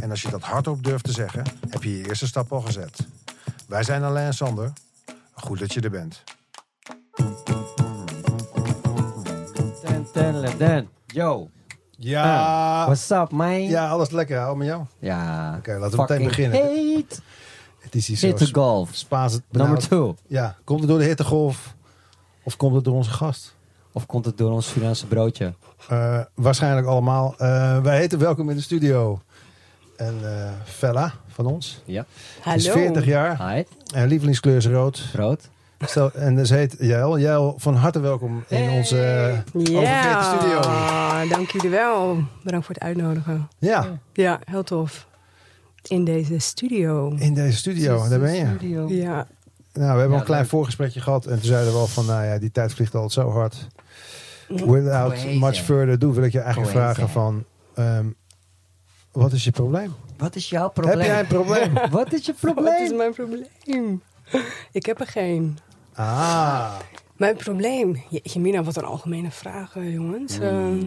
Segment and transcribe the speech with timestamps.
[0.00, 3.06] en als je dat hardop durft te zeggen, heb je je eerste stap al gezet.
[3.68, 4.72] Wij zijn Alain en Sander.
[5.32, 6.22] Goed dat je er bent.
[9.82, 10.88] Dan, dan, dan.
[11.06, 11.48] Yo,
[11.96, 13.46] Ja, what's up, man?
[13.46, 13.68] Ah.
[13.68, 14.38] ja alles lekker.
[14.38, 14.82] Hou met jou.
[14.98, 15.54] Ja.
[15.58, 16.74] Oké, laten we meteen fucking beginnen.
[16.74, 17.20] Heet.
[17.78, 18.88] Het is hier zo Hit the golf.
[18.92, 19.88] Spaans benauwd.
[19.88, 20.14] two.
[20.26, 21.74] Ja, komt het door de hittegolf
[22.42, 23.54] of komt het door onze gast?
[23.92, 25.54] Of komt het door ons Surinaamse broodje?
[25.88, 27.34] Eh, waarschijnlijk allemaal.
[27.38, 29.20] Eh, wij heten welkom in de studio.
[30.00, 31.82] En eh Fella van ons.
[31.84, 32.04] Ja.
[32.54, 33.50] Is 40 jaar.
[33.52, 33.62] Hi.
[33.94, 35.02] En lievelingskleur is rood.
[35.14, 35.48] Rood.
[35.86, 37.18] Stel, en ze heet Jael.
[37.18, 40.60] Jael, van harte welkom in onze uh, studio.
[41.28, 42.16] Dank jullie wel.
[42.42, 43.48] Bedankt voor het uitnodigen.
[43.58, 45.08] Ja, Ja, heel tof.
[45.88, 47.14] In deze studio.
[47.18, 48.08] in deze studio.
[48.08, 48.46] Daar ben je.
[48.56, 48.88] Studio.
[48.88, 49.26] Ja,
[49.72, 50.50] Nou, we hebben Ja, een klein leuk.
[50.50, 51.26] voorgesprekje gehad.
[51.26, 53.66] En toen zeiden we al van, nou ja, die tijd vliegt altijd zo hard.
[54.48, 55.38] Without Crazy.
[55.38, 57.44] much further ado wil ik je eigenlijk vragen van...
[57.74, 58.06] ehm,
[59.12, 59.94] wat is je probleem?
[60.16, 60.98] Wat is jouw probleem?
[60.98, 61.72] Heb jij een probleem?
[61.90, 62.96] Wat is je wat is probleem?
[62.96, 64.02] mijn probleem?
[64.72, 65.58] Ik heb er geen.
[65.94, 66.74] ah,
[67.16, 68.02] Mijn probleem?
[68.10, 70.36] Jeetje mina, wat een algemene vraag, eh, jongens.
[70.36, 70.76] Hmm.
[70.78, 70.84] Uh,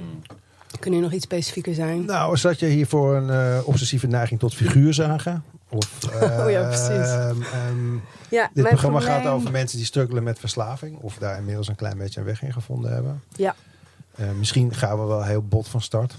[0.79, 2.05] kunnen nog iets specifieker zijn?
[2.05, 5.43] nou, zat je hier voor een eh, obsessieve neiging tot figuurzagen?
[5.69, 6.03] Of,
[6.41, 6.87] Oh ja, precies.
[6.89, 7.93] ehm, ehm,
[8.29, 10.97] ja, dit mijn programma probleem- gaat over mensen die struggelen met verslaving.
[10.99, 13.23] Of daar inmiddels een klein beetje een weg in gevonden hebben.
[13.35, 13.55] Ja,
[14.15, 16.15] Eh, misschien gaan we wel heel bot van start.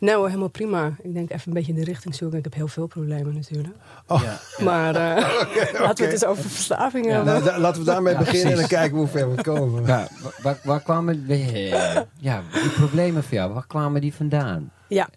[0.00, 0.92] Nou helemaal prima.
[1.02, 2.38] Ik denk even een beetje de richting zoeken.
[2.38, 3.74] Ik heb heel veel problemen natuurlijk.
[4.06, 4.22] Oh.
[4.22, 4.40] Ja.
[4.64, 5.16] Maar eh,
[5.80, 7.42] laten we het eens over verslaving hebben.
[7.44, 9.86] Nou, laten we daarmee Ja, beginnen en dan kijken hoe ver we komen.
[9.86, 13.52] Waar, waar kwamen eh, ja, die problemen voor jou?
[13.52, 14.70] Waar kwamen die vandaan?
[14.88, 15.08] Ja.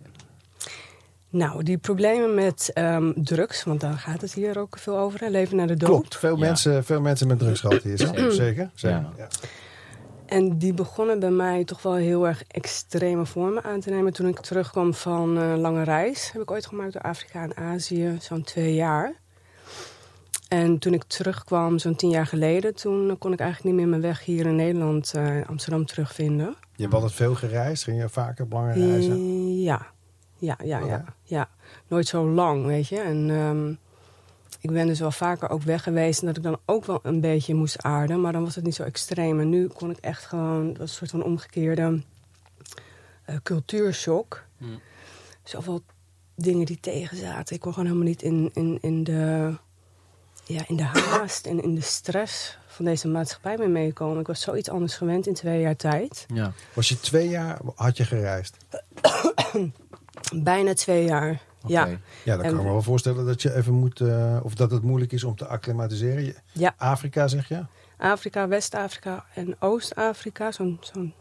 [1.29, 5.19] Nou, die problemen met ehm, drugs, want daar gaat het hier ook veel over.
[5.19, 5.27] Hè?
[5.27, 5.89] Leven naar de dood.
[5.89, 6.45] Klopt, veel, Ja.
[6.45, 7.97] mensen, veel mensen met drugs gehad hier.
[7.97, 8.69] Zeker, zeker.
[8.73, 9.05] zeker.
[10.25, 14.13] En die begonnen bij mij toch wel heel erg extreme vormen aan te nemen.
[14.13, 18.17] Toen ik terugkwam van een lange reis, heb ik ooit gemaakt door Afrika en Azië,
[18.21, 19.21] zo'n twee jaar.
[20.47, 24.01] En toen ik terugkwam, zo'n tien jaar geleden, toen kon ik eigenlijk niet meer mijn
[24.01, 26.55] weg hier in Nederland, eh, in Amsterdam, terugvinden.
[26.75, 29.61] Je hebt altijd veel gereisd, ging je vaker op lange reizen?
[29.61, 29.85] Ja,
[30.37, 31.03] ja, ja, Oh, ja, ja?
[31.23, 31.49] ja.
[31.87, 32.99] Nooit zo lang, weet je.
[32.99, 33.73] En ehm,
[34.63, 37.21] ik ben dus wel vaker ook weg geweest en dat ik dan ook wel een
[37.21, 39.39] beetje moest aarden, maar dan was het niet zo extreem.
[39.39, 42.01] En nu kon ik echt gewoon, dat was een soort van omgekeerde
[43.25, 44.43] eh, cultuurshock.
[44.57, 44.79] Hmm.
[45.43, 45.81] Zoveel
[46.35, 47.55] dingen die tegen zaten.
[47.55, 49.53] Ik kon gewoon helemaal niet in, in, in, de,
[50.45, 54.19] ja, in de haast en in de stress van deze maatschappij mee meekomen.
[54.19, 56.25] Ik was zoiets anders gewend in twee jaar tijd.
[56.33, 56.53] Ja.
[56.73, 58.57] Was je twee jaar, had je gereisd?
[60.49, 61.41] Bijna twee jaar.
[61.67, 61.85] Ja.
[61.85, 61.97] Ja,
[62.35, 64.83] dan En- kan ik me wel voorstellen dat je even moet, eh, of dat het
[64.83, 66.35] moeilijk is om te acclimatiseren.
[66.51, 66.73] Ja.
[66.77, 67.65] Afrika zeg je?
[67.97, 70.51] Afrika, West-Afrika en Oost-Afrika.
[70.51, 71.13] Zo'n zo'n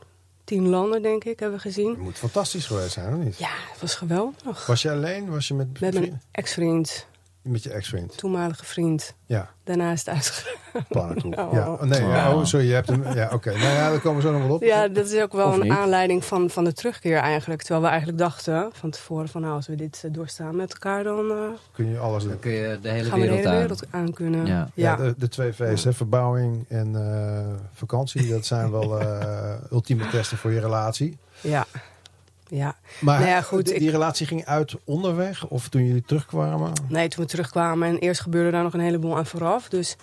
[0.44, 1.88] tien landen, denk ik, hebben we gezien.
[1.88, 3.38] Het moet fantastisch geweest zijn, of niet?
[3.38, 4.66] Ja, het was geweldig.
[4.66, 5.30] Was je alleen?
[5.30, 7.06] Was je met, Met mijn ex-vriend,
[7.42, 8.16] met je ex-vriend?
[8.16, 9.14] toenmalige vriend.
[9.26, 10.84] Ja, Daarna is het uitgegaan.
[10.88, 11.38] pannenkoek.
[11.38, 11.52] Oh.
[11.58, 11.72] Ja.
[11.72, 13.14] Oh, nee, ja, oh, sorry, je hebt hem.
[13.14, 13.48] Ja, oké.
[13.50, 14.62] Nou ja, daar komen we zo nog wel op.
[14.62, 15.70] Ja, dat is ook wel Of een niet?
[15.72, 17.60] aanleiding van, van de terugkeer eigenlijk.
[17.60, 19.40] Terwijl we eigenlijk dachten van tevoren van...
[19.40, 21.36] nou, als we dit eh, doorstaan met elkaar, dan eh,
[21.72, 22.30] Kun je alles doen.
[22.32, 23.60] Dan kun je de hele gaan we de wereld hele aan.
[23.60, 24.46] wereld aan kunnen.
[24.46, 24.68] Ja.
[24.74, 29.54] Ja, Ja, de, de twee V's, hè, verbouwing en eh, vakantie, dat zijn wel eh,
[29.72, 31.18] ultieme testen voor je relatie.
[31.40, 31.66] ja.
[32.56, 32.74] Ja.
[33.00, 36.72] Maar Nou ja, goed, die, ik- die relatie ging uit onderweg of toen jullie terugkwamen?
[36.88, 39.68] Nee, toen we terugkwamen en eerst gebeurde daar nog een heleboel aan vooraf.
[39.68, 39.96] Dus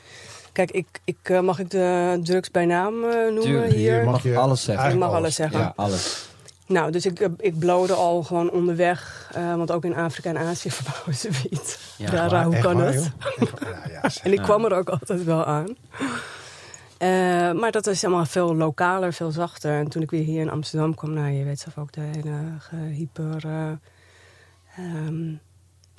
[0.51, 3.93] kijk, ik, ik, eh, mag ik de drugs bij naam eh, noemen Tuurlijk, hier?
[3.93, 4.89] Hier mag je alles zeggen.
[4.89, 5.59] Je mag alles zeggen.
[5.59, 6.27] Ja, alles.
[6.65, 9.29] Nou, dus ik, eh, ik blode al gewoon onderweg.
[9.33, 11.79] eh, want ook in Afrika en Azië verbouwen ze wiet.
[11.95, 13.11] Ja, Rara, Maar hoe kan waar, het?
[13.59, 13.91] waar?
[13.91, 14.01] Ja.
[14.23, 14.43] En ik Ja.
[14.43, 15.75] kwam er ook altijd wel aan.
[16.99, 17.09] Eh,
[17.51, 19.79] maar dat is allemaal veel lokaler, veel zachter.
[19.79, 22.39] En toen ik weer hier in Amsterdam kwam, nou, je weet zelf ook de hele
[22.59, 23.71] ge- hyper eh,
[24.77, 25.33] ehm,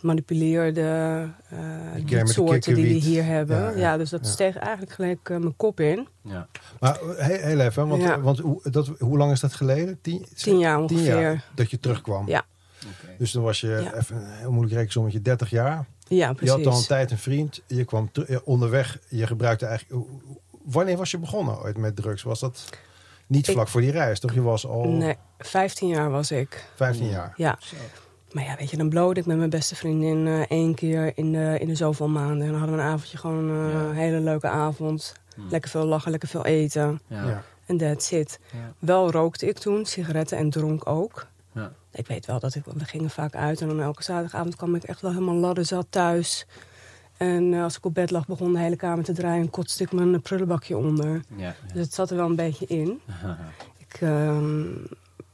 [0.03, 3.57] manipuleerde eh soorten die we hier hebben.
[3.61, 4.31] Ja, Ja, ja, dus dat ja.
[4.31, 6.09] steeg eigenlijk gelijk mijn kop in.
[6.23, 6.47] Ja.
[6.81, 8.21] Maar heel, heel even, want, Ja.
[8.21, 9.99] want hoe, dat, hoe lang is dat geleden?
[10.01, 11.21] Tien, Tien jaar Tien ongeveer.
[11.21, 12.29] jaar dat je terugkwam.
[12.29, 12.45] Ja.
[12.79, 13.15] Oké.
[13.19, 13.95] Dus dan was je Ja.
[13.95, 15.87] even een heel moeilijk rekensommetje, 30 jaar.
[16.09, 16.55] Ja, Je precies.
[16.57, 17.63] had al een tijd een vriend.
[17.67, 18.11] Je kwam
[18.45, 18.99] onderweg.
[19.09, 20.07] Je gebruikte eigenlijk.
[20.71, 22.23] Wanneer was je begonnen ooit met drugs?
[22.23, 22.65] Was dat
[23.27, 24.33] niet Ik- vlak voor die reis, toch?
[24.35, 26.65] Je was al Nee, 15 jaar was ik.
[26.75, 27.33] 15 jaar.
[27.37, 27.57] Ja.
[27.61, 27.77] Zo.
[28.33, 31.33] Maar ja, weet je, dan blode ik met mijn beste vriendin eh, één keer in
[31.33, 32.47] de, in de zoveel maanden.
[32.47, 33.79] En dan hadden we een avondje gewoon eh, Ja.
[33.81, 35.15] een hele leuke avond.
[35.35, 35.41] Hm.
[35.51, 37.01] Lekker veel lachen, lekker veel eten.
[37.07, 37.25] Ja.
[37.29, 37.43] Ja.
[37.67, 38.39] En that's it.
[38.53, 38.73] Ja.
[38.79, 41.27] Wel rookte ik toen, sigaretten en dronk ook.
[41.55, 41.73] Ja.
[41.93, 44.83] Ik weet wel dat ik, we gingen vaak uit en dan elke zaterdagavond kwam ik
[44.83, 46.47] echt wel helemaal ladderzat thuis.
[47.21, 49.83] En eh, als ik op bed lag, begon de hele kamer te draaien en kotste
[49.83, 51.23] ik mijn prullenbakje onder.
[51.37, 51.55] Ja.
[51.73, 53.01] Dus het zat er wel een beetje in.
[53.89, 54.63] Ik, ehm,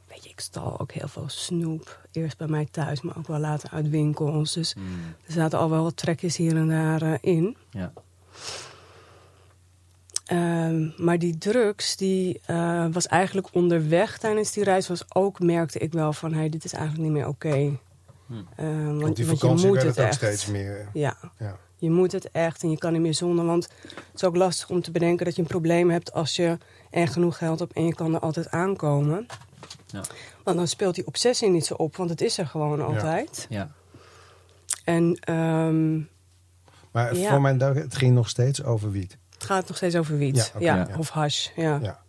[0.07, 2.07] weet je, ik stal ook heel veel snoep.
[2.11, 4.53] Eerst bij mij thuis, maar ook wel later uit winkels.
[4.53, 4.79] Dus Hm.
[5.25, 7.57] er zaten al wel wat trekjes hier en daar eh, in.
[7.69, 7.91] Ja.
[10.25, 14.87] Ehm, maar die drugs, die eh, was eigenlijk onderweg tijdens die reis.
[14.87, 17.77] Was ook, merkte ik wel van, hey, dit is eigenlijk niet meer oké.
[18.27, 18.33] Hm.
[18.55, 20.15] Ehm, want, Want die want vakantie je moet werd het het ook echt.
[20.39, 20.89] steeds meer.
[20.93, 21.57] Ja, Ja.
[21.77, 23.45] Je moet het echt en je kan niet meer zonder.
[23.45, 26.57] Want het is ook lastig om te bedenken dat je een probleem hebt als je
[26.89, 29.25] er genoeg geld hebt en je kan er altijd aankomen.
[29.85, 30.01] Ja.
[30.43, 33.45] Want dan speelt die obsessie niet zo op, want het is er gewoon altijd.
[33.49, 33.71] Ja.
[34.83, 35.99] En ehm,
[36.91, 37.29] Maar Ja.
[37.29, 39.17] voor mijn dag, het ging nog steeds over wiet.
[39.33, 40.35] het gaat nog steeds over wiet.
[40.59, 40.97] Ja, Ja, oké, ja.
[40.97, 41.47] Of hash.
[41.55, 41.79] Ja.
[41.81, 41.99] Ja.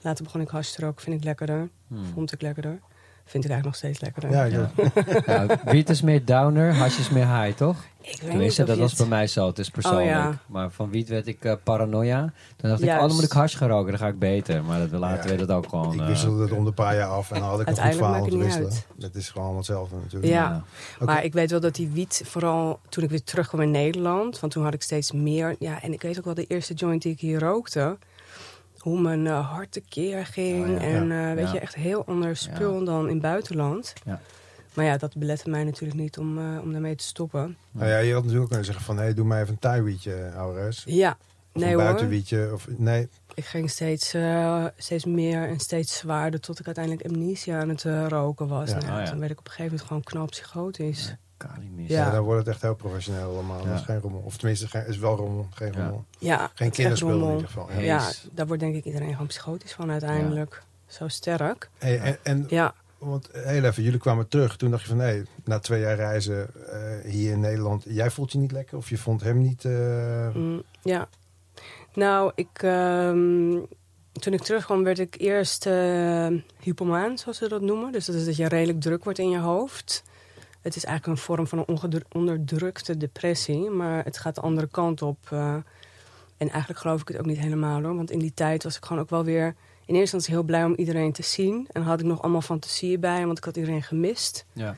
[0.00, 1.68] Later begon ik hash te roken, vind ik lekkerder.
[1.88, 1.94] Hm.
[2.14, 2.80] Vond ik lekkerder.
[3.28, 4.30] Vind ik eigenlijk nog steeds lekkerder.
[5.26, 7.76] Ja, wiet is meer downer, hash is meer high, toch?
[8.00, 9.46] Ik weet Tenminste, niet of dat je was het- bij mij zo.
[9.46, 10.04] Het is persoonlijk.
[10.06, 10.38] Oh, ja.
[10.46, 12.32] Maar van wiet werd ik eh, paranoia.
[12.56, 13.90] Toen dacht ik, oh, dan moet ik hash gaan roken.
[13.90, 14.64] Dan ga ik beter.
[14.64, 15.92] Maar dat, later Ja, werd het ook gewoon...
[15.94, 17.94] Ik eh, wisselde het om de paar jaar af en dan had ik een goed
[17.94, 18.72] verhaal te het wisselen.
[18.96, 20.32] Dat is gewoon hetzelfde natuurlijk.
[20.32, 20.64] Ja.
[20.98, 24.40] Maar ik weet wel dat die wiet, vooral toen ik weer terugkwam in Nederland...
[24.40, 25.56] want toen had ik steeds meer...
[25.58, 27.98] Ja, en ik weet ook wel de eerste joint die ik hier rookte...
[28.78, 30.64] hoe mijn eh, hart tekeer ging.
[30.66, 30.78] Oh ja.
[30.80, 31.28] en Ja.
[31.30, 31.52] eh, weet Ja.
[31.52, 33.92] je, echt heel ander spul dan in het buitenland.
[34.04, 34.20] Ja.
[34.74, 37.56] Maar ja, dat belette mij natuurlijk niet om, eh, om daarmee te stoppen.
[37.70, 40.82] Nou ja, je had natuurlijk kunnen zeggen van, hé, doe mij even een thai-wietje, Aures.
[40.86, 41.16] Ja,
[41.52, 42.50] Of nee een buitenwietje.
[42.52, 46.40] Of, nee, Ik ging steeds, eh, steeds meer en steeds zwaarder...
[46.40, 48.70] tot ik uiteindelijk amnesia aan het roken was.
[48.70, 48.78] Ja.
[48.78, 49.10] Nou, Oh ja.
[49.10, 51.14] Toen werd ik op een gegeven moment gewoon knal psychotisch.
[51.76, 51.84] Ja.
[51.86, 52.10] ja.
[52.10, 53.58] dan wordt het echt heel professioneel allemaal.
[53.62, 53.68] Ja.
[53.68, 54.20] Dat is geen rommel.
[54.24, 55.78] Of tenminste, geen, is wel rommel, geen Ja.
[55.78, 56.04] rommel.
[56.18, 57.68] Ja, Geen het kinderspul in ieder geval.
[57.80, 58.10] Ja.
[58.32, 60.62] Daar wordt denk ik iedereen gewoon psychotisch van uiteindelijk.
[60.86, 61.70] Zo sterk.
[61.78, 64.56] Hey, en, en Ja, want heel even, jullie kwamen terug.
[64.56, 68.32] Toen dacht je van, hé, na twee jaar reizen eh, hier in Nederland, jij voelt
[68.32, 69.64] je niet lekker of je vond hem niet.
[69.64, 71.08] eh, mm, ja.
[71.94, 73.50] Nou, ik, ehm,
[74.12, 76.26] toen ik terugkwam werd ik eerst eh
[76.60, 77.92] hypomaan, zoals ze dat noemen.
[77.92, 80.02] Dus dat is dat je redelijk druk wordt in je hoofd.
[80.62, 83.70] Het is eigenlijk een vorm van een onderdrukte depressie.
[83.70, 85.18] Maar het gaat de andere kant op.
[85.30, 85.54] eh.
[86.36, 87.96] en eigenlijk geloof ik het ook niet helemaal hoor.
[87.96, 89.46] Want in die tijd was ik gewoon ook wel weer...
[89.46, 89.54] in
[89.94, 91.68] eerste instantie heel blij om iedereen te zien.
[91.72, 94.44] En had ik nog allemaal fantasieën bij, want ik had iedereen gemist.
[94.52, 94.76] Ja.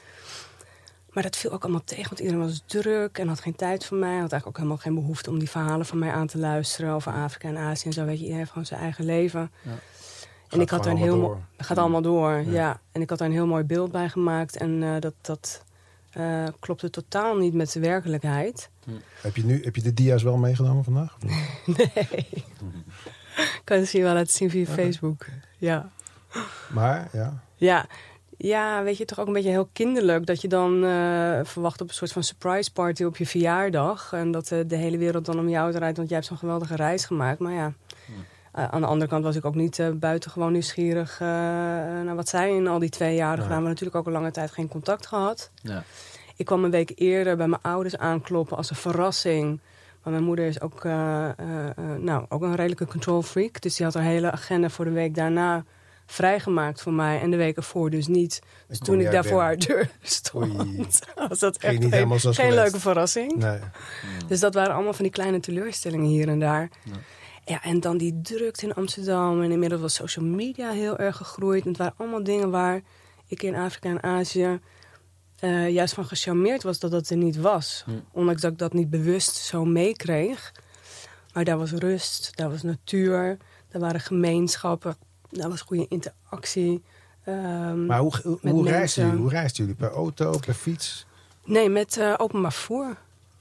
[1.11, 3.97] Maar dat viel ook allemaal tegen, want iedereen was druk en had geen tijd voor
[3.97, 4.11] mij.
[4.11, 7.13] Had eigenlijk ook helemaal geen behoefte om die verhalen van mij aan te luisteren over
[7.13, 8.05] Afrika en Azië en zo.
[8.05, 9.51] Weet je, iedereen heeft gewoon zijn eigen leven.
[9.63, 9.71] Ja.
[10.49, 11.29] En ik had daar een heel mooi.
[11.29, 11.41] door.
[11.57, 12.51] Het gaat allemaal door, ja.
[12.51, 12.81] Ja.
[12.93, 14.57] En ik had daar een heel mooi beeld bij gemaakt.
[14.57, 15.65] En eh, dat, dat
[16.11, 18.71] eh, klopte totaal niet met de werkelijkheid.
[19.21, 21.17] Heb, je nu, heb je de dia's wel meegenomen vandaag?
[21.17, 21.67] of niet?
[21.77, 22.45] Nee.
[23.37, 25.27] Ik kan het je wel laten zien via Facebook.
[25.59, 25.91] Ja.
[26.73, 27.43] Maar, ja.
[27.57, 27.87] Ja.
[28.43, 30.27] Ja, weet je, toch ook een beetje heel kinderlijk.
[30.27, 34.13] Dat je dan eh, verwacht op een soort van surprise party op je verjaardag.
[34.13, 36.77] En dat eh, de hele wereld dan om jou draait, want jij hebt zo'n geweldige
[36.77, 37.39] reis gemaakt.
[37.39, 37.73] Maar ja,
[38.53, 41.27] eh, aan de andere kant was ik ook niet eh, buitengewoon nieuwsgierig eh,
[42.05, 43.47] naar wat zij in al die twee jaren gedaan.
[43.47, 45.51] We hebben natuurlijk ook al lange tijd geen contact gehad.
[45.63, 45.83] Ja.
[46.37, 49.61] Ik kwam een week eerder bij mijn ouders aankloppen als een verrassing.
[50.03, 50.85] Maar mijn moeder is ook,
[51.99, 53.61] nou, ook een redelijke control freak.
[53.61, 55.65] Dus die had haar hele agenda voor de week daarna
[56.07, 57.21] vrijgemaakt voor mij.
[57.21, 58.43] En de week ervoor dus niet.
[58.69, 60.87] Dus kom toen ik jij daar voor haar deur stond, Oei.
[61.29, 61.85] was dat echt
[62.37, 63.37] geen, leuke verrassing.
[63.37, 63.59] Nee.
[64.27, 66.69] Dus dat waren allemaal van die kleine teleurstellingen hier en daar.
[67.45, 67.63] Ja.
[67.63, 69.43] En dan die drukte in Amsterdam.
[69.43, 71.63] En inmiddels was social media heel erg gegroeid.
[71.63, 72.83] En het waren allemaal dingen waar
[73.27, 74.61] ik in Afrika en Azië
[75.41, 77.83] eh, juist van gecharmeerd was dat dat er niet was.
[77.87, 77.91] Hm.
[78.13, 80.53] Ondanks dat ik dat niet bewust zo meekreeg.
[81.33, 83.37] Maar daar was rust, daar was natuur,
[83.69, 84.97] daar waren gemeenschappen,
[85.31, 86.83] daar was goede interactie.
[87.25, 89.21] Ehm, Maar hoe, hoe, hoe, reisden jullie?
[89.21, 89.81] hoe reisden jullie?
[89.81, 91.07] Per auto, per fiets?
[91.45, 92.97] Nee, met eh, openbaar vervoer.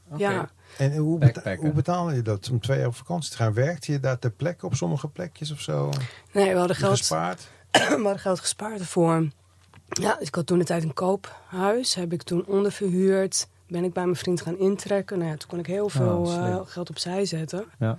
[0.09, 0.17] Oké.
[0.29, 0.49] Ja.
[0.77, 3.53] En hoe, beta hoe betaalde je dat om twee jaar op vakantie te gaan?
[3.53, 5.89] Werkte je daar ter plekke op sommige plekjes of zo?
[6.31, 7.47] Nee, we hadden geld gespaard?
[7.71, 9.27] we hadden geld gespaard ervoor.
[9.89, 11.95] Ja, dus ik had toen de tijd een koophuis.
[11.95, 13.47] Heb ik toen onderverhuurd.
[13.67, 15.17] Ben ik bij mijn vriend gaan intrekken.
[15.17, 16.43] Nou ja, toen kon ik heel veel slim.
[16.43, 17.65] eh, geld opzij zetten.
[17.79, 17.97] Ja.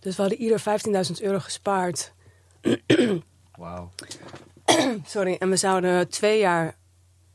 [0.00, 2.12] Dus we hadden ieder 15.000 euro gespaard.
[3.58, 3.90] Wauw.
[5.06, 6.76] Sorry, en we zouden twee jaar...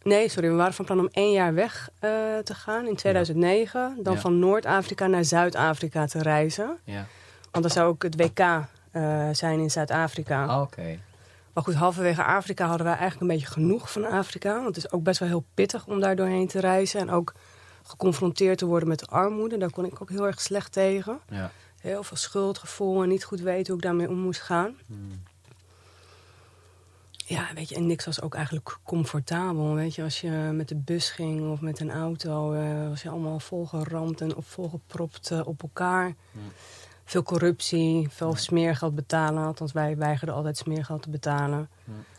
[0.03, 2.10] Nee, sorry, we waren van plan om één jaar weg eh,
[2.43, 3.98] te gaan in 2009.
[4.03, 4.19] Dan Ja.
[4.19, 6.77] van Noord-Afrika naar Zuid-Afrika te reizen.
[6.83, 7.05] Ja.
[7.51, 10.45] Want dan zou ook het WK eh, zijn in Zuid-Afrika.
[10.45, 11.00] Ah, Oké.
[11.53, 14.53] Maar goed, halverwege Afrika hadden wij eigenlijk een beetje genoeg van Afrika.
[14.53, 17.00] Want het is ook best wel heel pittig om daar doorheen te reizen.
[17.00, 17.33] En ook
[17.83, 19.57] geconfronteerd te worden met de armoede.
[19.57, 21.19] Daar kon ik ook heel erg slecht tegen.
[21.29, 21.51] Ja.
[21.81, 24.75] Heel veel schuldgevoel en niet goed weten hoe ik daarmee om moest gaan.
[27.34, 29.74] Ja, weet je, en niks was ook eigenlijk comfortabel.
[29.74, 33.10] Weet je, als je met de bus ging of met een auto, eh, was je
[33.10, 36.16] allemaal volgeramd en op volgepropt eh, op elkaar.
[37.06, 39.46] Veel corruptie, veel smeergeld betalen.
[39.46, 41.70] Althans, wij weigerden altijd smeergeld te betalen.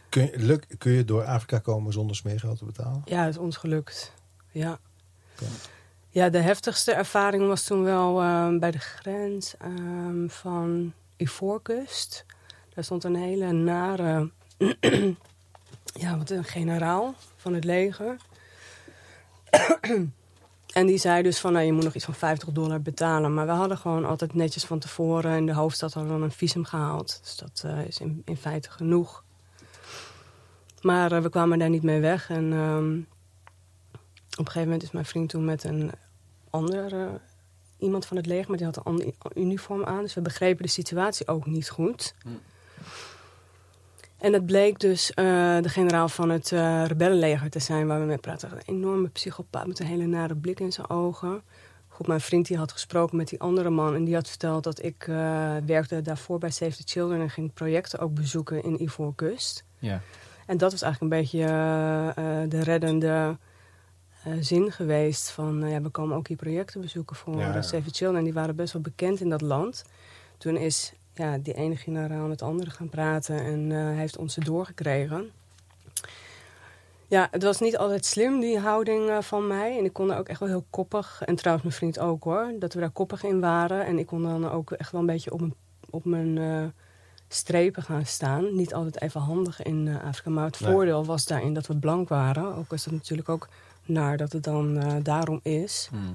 [0.08, 3.02] Kun je, luk, kun je door Afrika komen zonder smeergeld te betalen?
[3.04, 4.12] Ja, het is ons gelukt.
[4.50, 4.78] Ja.
[6.08, 12.24] Ja, de heftigste ervaring was toen wel eh, bij de grens ehm, van Ivoorkust.
[12.74, 14.30] Daar stond een hele nare,
[16.02, 18.16] ja, wat een generaal van het leger.
[20.72, 23.34] en die zei dus van, nou, je moet nog iets van 50 dollar betalen.
[23.34, 27.20] Maar we hadden gewoon altijd netjes van tevoren in de hoofdstad hadden een visum gehaald.
[27.22, 29.24] Dus dat eh, is in, feite genoeg.
[30.80, 32.30] Maar eh, we kwamen daar niet mee weg.
[32.30, 32.98] En ehm,
[34.30, 35.90] op een gegeven moment is mijn vriend toen met een
[36.50, 37.20] andere
[37.78, 40.02] iemand van het leger, maar die had een ander uniform aan.
[40.02, 42.14] Dus we begrepen de situatie ook niet goed.
[44.24, 45.24] En het bleek dus eh,
[45.60, 48.50] de generaal van het eh, rebellenleger te zijn waar we mee praten.
[48.52, 51.42] Een enorme psychopaat met een hele nare blik in zijn ogen.
[51.88, 54.84] Goed, mijn vriend die had gesproken met die andere man en die had verteld dat
[54.84, 59.64] ik eh, werkte daarvoor bij Save the Children en ging projecten ook bezoeken in Ivoorkust.
[59.78, 60.00] Ja.
[60.46, 61.46] En dat was eigenlijk een beetje
[62.48, 63.36] de reddende
[64.40, 65.68] zin geweest van...
[65.68, 67.62] ja, we komen ook hier projecten bezoeken voor Ja, ja, ja.
[67.62, 68.18] Save the Children.
[68.18, 69.84] En die waren best wel bekend in dat land.
[70.38, 74.16] Toen is ja, die ene generaal met de andere gaan praten en eh, hij heeft
[74.16, 75.30] ons ze doorgekregen.
[77.06, 79.78] Ja, het was niet altijd slim, die houding eh, van mij.
[79.78, 82.52] En ik kon er ook echt wel heel koppig, en trouwens mijn vriend ook hoor...
[82.58, 83.86] dat we daar koppig in waren.
[83.86, 85.54] En ik kon dan ook echt wel een beetje op mijn,
[85.90, 86.64] op mijn eh,
[87.28, 88.54] strepen gaan staan.
[88.56, 90.30] Niet altijd even handig in Afrika.
[90.30, 90.72] Maar het Nee.
[90.72, 92.54] voordeel was daarin dat we blank waren.
[92.54, 93.48] Ook is dat natuurlijk ook
[93.84, 95.88] naar dat het dan daarom is.
[95.90, 96.14] Hmm.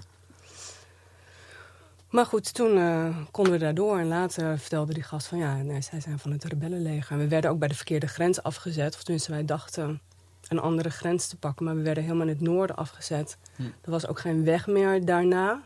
[2.09, 3.99] Maar goed, toen eh, konden we daardoor.
[3.99, 7.11] En later vertelde die gast van ja, nee, zij zijn van het rebellenleger.
[7.11, 8.95] En we werden ook bij de verkeerde grens afgezet.
[8.95, 10.01] Of tenminste, wij dachten
[10.47, 11.65] een andere grens te pakken.
[11.65, 13.37] Maar we werden helemaal in het noorden afgezet.
[13.55, 13.63] Hm.
[13.63, 15.61] Er was ook geen weg meer daarna.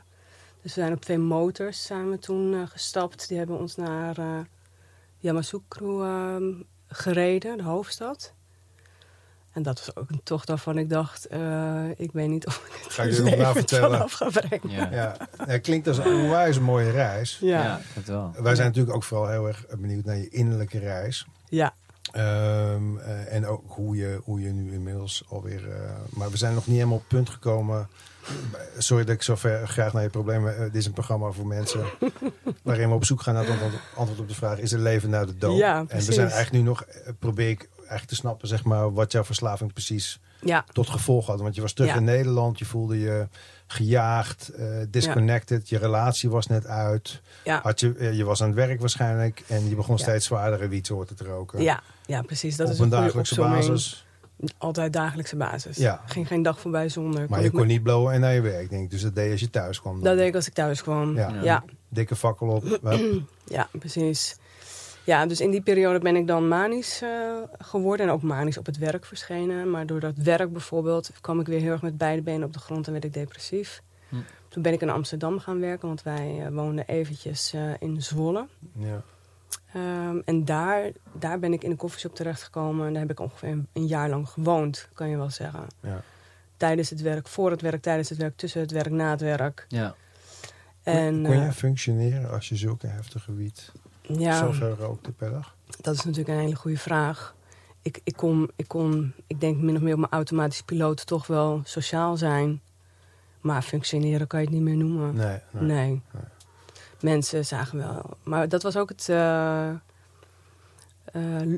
[0.61, 3.27] Dus we zijn op twee motors zijn we toen eh, gestapt.
[3.27, 4.39] Die hebben ons naar eh
[5.23, 6.53] Yamoussoukro ehm,
[6.87, 8.33] gereden, de hoofdstad.
[9.53, 12.83] En dat was ook een tocht waarvan ik dacht, eh, ik weet niet of ik
[12.83, 13.91] het Ga je nog na levend vertellen?
[14.09, 14.69] vanaf ga brengen.
[14.69, 14.89] Ja.
[14.91, 17.37] Ja, het klinkt als een onwijs mooie reis.
[17.41, 18.33] Ja, Ja, dat wel.
[18.43, 21.25] Wij zijn natuurlijk ook vooral heel erg benieuwd naar je innerlijke reis.
[21.49, 21.73] ja.
[22.11, 25.71] Ehm, eh, en ook hoe je, hoe je nu inmiddels alweer...
[25.71, 27.87] eh, maar we zijn nog niet helemaal op het punt gekomen.
[28.77, 30.57] Sorry dat ik zo ver graag naar je problemen...
[30.61, 31.83] dit is een programma voor mensen...
[32.63, 33.59] waarin we op zoek gaan naar het
[33.95, 34.59] antwoord, op de vraag...
[34.59, 35.57] is er leven na de dood?
[35.57, 36.83] Ja, en we zijn eigenlijk nu nog...
[37.19, 40.65] probeer ik eigenlijk te snappen zeg maar, wat jouw verslaving precies ja.
[40.71, 41.39] tot gevolg had.
[41.41, 41.95] Want je was terug Ja.
[41.97, 43.27] in Nederland, je voelde je
[43.67, 47.21] gejaagd, eh, disconnected, je relatie was net uit.
[47.43, 47.59] Ja.
[47.63, 50.01] Had je, eh, je was aan het werk waarschijnlijk en je begon Ja.
[50.01, 51.61] steeds zwaardere wietsoorten te roken.
[51.61, 52.55] Ja, ja, precies.
[52.55, 54.05] Dat op is een dagelijkse basis.
[54.57, 55.77] Altijd dagelijkse basis.
[55.77, 56.01] Ja.
[56.05, 57.19] Ging geen dag voorbij zonder.
[57.19, 58.89] Maar Kon je kon me- niet blowen en naar je werk, denk ik.
[58.91, 59.93] Dus dat deed je als je thuis kwam.
[59.93, 60.03] dan.
[60.03, 61.15] Dat deed ik als ik thuis kwam.
[61.15, 61.27] Ja.
[61.29, 61.41] Ja, Ja.
[61.43, 62.63] ja, Dikke fakkel op.
[62.83, 63.67] Hup.
[63.79, 64.35] precies.
[65.03, 67.09] Ja, dus in die periode ben ik dan manisch eh,
[67.57, 68.05] geworden.
[68.05, 69.69] En ook manisch op het werk verschenen.
[69.69, 72.59] Maar door dat werk bijvoorbeeld kwam ik weer heel erg met beide benen op de
[72.59, 73.81] grond en werd ik depressief.
[74.09, 74.15] Hm.
[74.47, 78.47] Toen ben ik in Amsterdam gaan werken, want wij eh, woonden eventjes eh, in Zwolle.
[78.77, 79.03] ja.
[79.73, 82.85] Ehm, en daar, daar ben ik in een koffieshop terechtgekomen.
[82.87, 85.67] En daar heb ik ongeveer een, een jaar lang gewoond, kan je wel zeggen.
[85.79, 86.01] Ja.
[86.57, 89.65] Tijdens het werk, voor het werk, tijdens het werk, tussen het werk, na het werk.
[89.67, 89.95] Ja.
[90.83, 93.71] En kon jij functioneren als je zulke heftige wiet
[94.07, 95.55] ja, zoveel rookte per dag?
[95.81, 97.35] dat is natuurlijk een hele goede vraag.
[97.81, 101.27] Ik, ik, kon, ik kon, ik denk min of meer op mijn automatische piloot toch
[101.27, 102.61] wel sociaal zijn.
[103.41, 105.15] Maar functioneren kan je het niet meer noemen.
[105.15, 105.39] Nee.
[105.51, 105.63] nee.
[105.63, 106.01] Nee.
[106.11, 106.23] Nee.
[106.99, 108.17] Mensen zagen wel.
[108.23, 109.75] Maar dat was ook het eh, eh,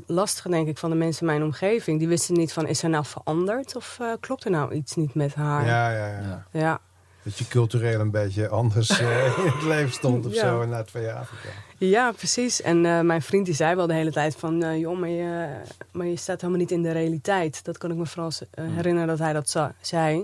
[0.06, 2.00] lastige, denk ik, van de mensen in mijn omgeving.
[2.00, 3.76] Die wisten niet van, is er nou veranderd?
[3.76, 5.66] Of eh, klopt er nou iets niet met haar?
[5.66, 6.46] Ja, ja, ja, Ja.
[6.52, 6.82] Ja,
[7.26, 10.40] Dat je cultureel een beetje anders eh, in het leven stond of Ja.
[10.42, 11.50] zo na twee jaar Afrika.
[11.78, 12.62] ja precies.
[12.62, 14.64] En eh, mijn vriend die zei wel de hele tijd van...
[14.64, 15.48] eh, joh, maar je,
[15.92, 17.64] maar je staat helemaal niet in de realiteit.
[17.64, 19.50] Dat kan ik me vooral eh, herinneren dat hij dat
[19.82, 20.18] zei.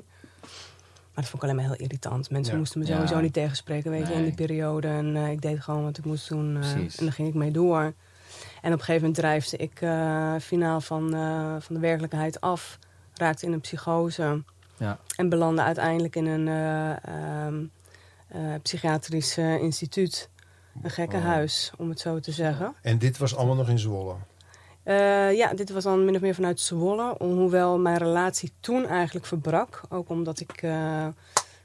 [1.14, 2.30] Maar dat vond ik alleen maar heel irritant.
[2.30, 2.60] Mensen Ja.
[2.60, 2.94] moesten me Ja.
[2.94, 4.88] sowieso niet tegenspreken, weet je, in die periode.
[4.88, 6.62] En ik deed gewoon wat ik moest doen.
[6.64, 7.82] en daar ging ik mee door.
[8.62, 9.78] En op een gegeven moment drijfde ik
[10.44, 11.10] finaal van,
[11.62, 12.80] van de werkelijkheid af.
[13.14, 14.44] Raakte in een psychose.
[14.82, 15.00] Ja.
[15.16, 17.64] En belandde uiteindelijk in een eh, ehm,
[18.28, 20.30] eh, psychiatrisch eh, instituut.
[20.82, 22.76] Een gekkenhuis, om het zo te zeggen.
[22.82, 24.16] En dit was allemaal nog in Zwolle.
[25.34, 27.16] Ja, dit was dan min of meer vanuit Zwolle.
[27.18, 29.82] Hoewel mijn relatie toen eigenlijk verbrak.
[29.90, 30.64] Ook omdat ik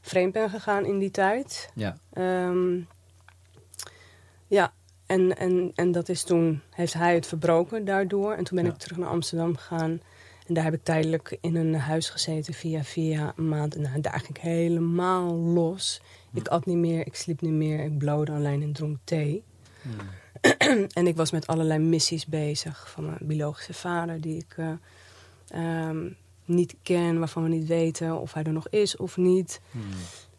[0.01, 1.71] vreemd ben gegaan in die tijd.
[1.75, 1.97] Ja.
[2.13, 2.81] Ehm,
[4.47, 4.73] ja,
[5.07, 8.33] en, en, en dat is toen, heeft hij het verbroken daardoor.
[8.33, 8.73] En toen ben Ja.
[8.73, 10.01] ik terug naar Amsterdam gegaan.
[10.47, 13.77] En daar heb ik tijdelijk in een huis gezeten via via een maand.
[13.77, 16.01] Nou, daar ging ik helemaal los.
[16.33, 19.43] Ik at niet meer, ik sliep niet meer, ik blode alleen en dronk thee.
[20.99, 24.73] en ik was met allerlei missies bezig van mijn biologische vader, die ik eh,
[25.49, 26.09] ehm,
[26.45, 29.61] niet ken, waarvan we niet weten of hij er nog is of niet.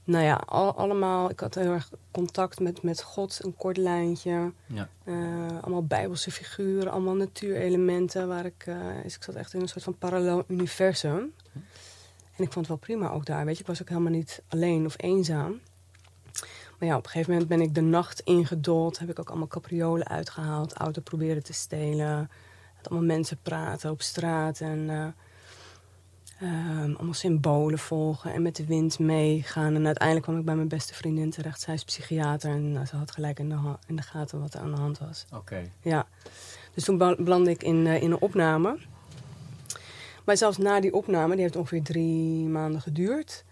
[0.08, 1.30] Nou ja, al, allemaal.
[1.30, 4.52] Ik had heel erg contact met, met God, een kort lijntje.
[4.66, 4.90] Ja.
[5.04, 5.16] Eh,
[5.62, 8.28] allemaal bijbelse figuren, allemaal natuurelementen.
[8.28, 8.66] Waar ik,
[9.04, 11.34] dus ik zat echt in een soort van parallel universum.
[12.38, 13.46] En ik vond het wel prima ook daar.
[13.46, 15.60] Weet je, ik was ook helemaal niet alleen of eenzaam.
[16.80, 19.00] Maar ja, op een gegeven moment ben ik de nacht ingedold.
[19.00, 20.74] Heb ik ook allemaal capriolen uitgehaald.
[20.74, 22.30] Auto proberen te stelen.
[22.78, 24.60] Met allemaal mensen praten op straat.
[24.60, 25.08] En eh,
[26.42, 28.34] ehm, allemaal symbolen volgen.
[28.34, 29.76] En met de wind meegaan.
[29.76, 31.62] En uiteindelijk kwam ik bij mijn beste vriendin terecht.
[31.62, 32.50] Zij is psychiater.
[32.52, 35.00] En nou, ze had gelijk in de, in de gaten wat er aan de hand
[35.00, 35.26] was.
[35.34, 35.62] Oké.
[35.82, 36.08] Ja.
[36.74, 38.78] Dus toen belandde ik in, eh, in een opname.
[40.26, 43.44] Maar zelfs na die opname, die heeft ongeveer drie maanden geduurd...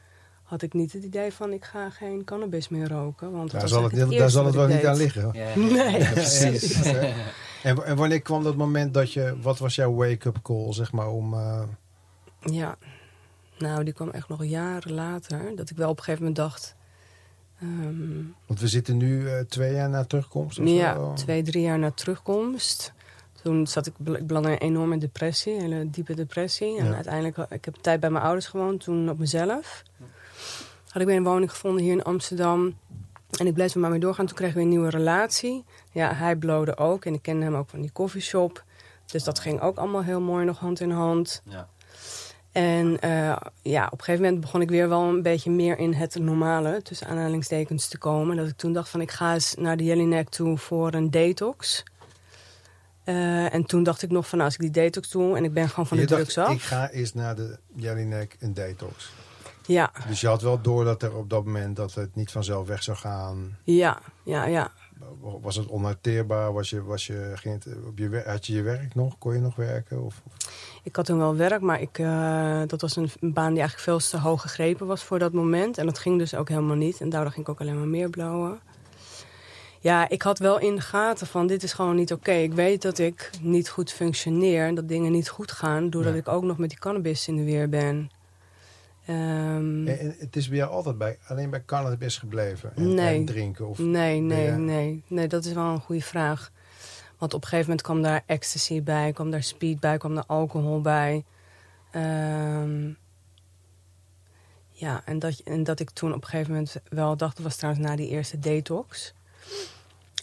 [0.43, 3.31] had ik niet het idee van ik ga geen cannabis meer roken.
[3.31, 5.31] Want dat Daar zal het, daar zal het wel niet aan liggen.
[5.55, 6.81] Nee, Ja, precies.
[7.63, 9.35] en wanneer kwam dat moment dat je...
[9.41, 11.33] Wat was jouw wake-up call, zeg maar, om...
[11.33, 11.61] eh,
[12.51, 12.77] Ja,
[13.57, 15.55] nou, die kwam echt nog jaren later.
[15.55, 16.75] Dat ik wel op een gegeven moment dacht...
[17.61, 21.13] ehm, want we zitten nu eh, twee jaar na terugkomst of ja, zo?
[21.13, 22.93] twee, drie jaar na terugkomst.
[23.41, 26.77] Toen zat ik, ik belandde in een enorme depressie, een hele diepe depressie.
[26.77, 26.93] En Ja.
[26.93, 29.83] uiteindelijk, ik heb een tijd bij mijn ouders gewoond, toen op mezelf.
[30.89, 32.77] Had ik weer een woning gevonden hier in Amsterdam.
[33.39, 34.25] En ik bleef er maar mee doorgaan.
[34.25, 35.63] Toen kreeg ik weer een nieuwe relatie.
[35.91, 37.05] Ja, hij blode ook.
[37.05, 38.63] En ik kende hem ook van die koffieshop.
[39.05, 41.41] Dus dat ging ook allemaal heel mooi nog hand in hand.
[41.45, 41.67] Ja.
[42.55, 45.93] En eh, ja, op een gegeven moment begon ik weer wel een beetje meer in
[45.93, 48.35] het normale, tussen aanhalingstekens, te komen.
[48.35, 51.83] Dat ik toen dacht van ik ga eens naar de Jelinek toe voor een detox.
[53.03, 55.53] Eh, en toen dacht ik nog van nou, als ik die detox doe en ik
[55.53, 56.53] ben gewoon van de dacht, drugs af.
[56.53, 59.11] ik ga eens naar de Jelinek een detox.
[59.65, 62.67] Ja, Dus je had wel door dat er op dat moment dat het niet vanzelf
[62.67, 63.57] weg zou gaan.
[63.63, 64.71] ja, ja, ja.
[65.41, 66.53] Was het onharteerbaar?
[66.53, 69.17] Was je, was je, het op je, had je je werk nog?
[69.17, 70.01] Kon je nog werken?
[70.03, 70.33] Of, of-
[70.83, 73.89] Ik had toen wel werk, maar ik, eh, dat was een, een baan die eigenlijk
[73.89, 75.77] veel te hoog gegrepen was voor dat moment.
[75.77, 77.01] En dat ging dus ook helemaal niet.
[77.01, 78.59] En daardoor ging ik ook alleen maar meer blowen.
[79.79, 82.31] Ja, ik had wel in de gaten van dit is gewoon niet oké.
[82.31, 85.89] Ik weet dat ik niet goed functioneer en dat dingen niet goed gaan...
[85.89, 86.19] doordat Ja.
[86.19, 88.09] ik ook nog met die cannabis in de weer ben.
[89.05, 92.75] Ehm, En, en het is bij jou altijd bij, alleen bij cannabis gebleven?
[92.75, 93.15] En, Nee.
[93.15, 93.67] en drinken?
[93.67, 95.03] Of, nee, nee, nee.
[95.07, 96.51] Nee, dat is wel een goede vraag.
[97.17, 100.23] Want op een gegeven moment kwam daar ecstasy bij, kwam daar speed bij, kwam daar
[100.27, 101.23] alcohol bij.
[101.91, 102.89] Ehm,
[104.69, 107.55] ja, en dat, en dat ik toen op een gegeven moment wel dacht, dat was
[107.55, 109.13] trouwens na die eerste detox.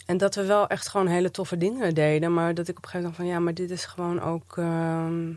[0.05, 2.33] En dat we wel echt gewoon hele toffe dingen deden.
[2.33, 4.57] Maar dat ik op een gegeven moment dacht van ja, maar dit is gewoon ook
[4.57, 5.31] ehm,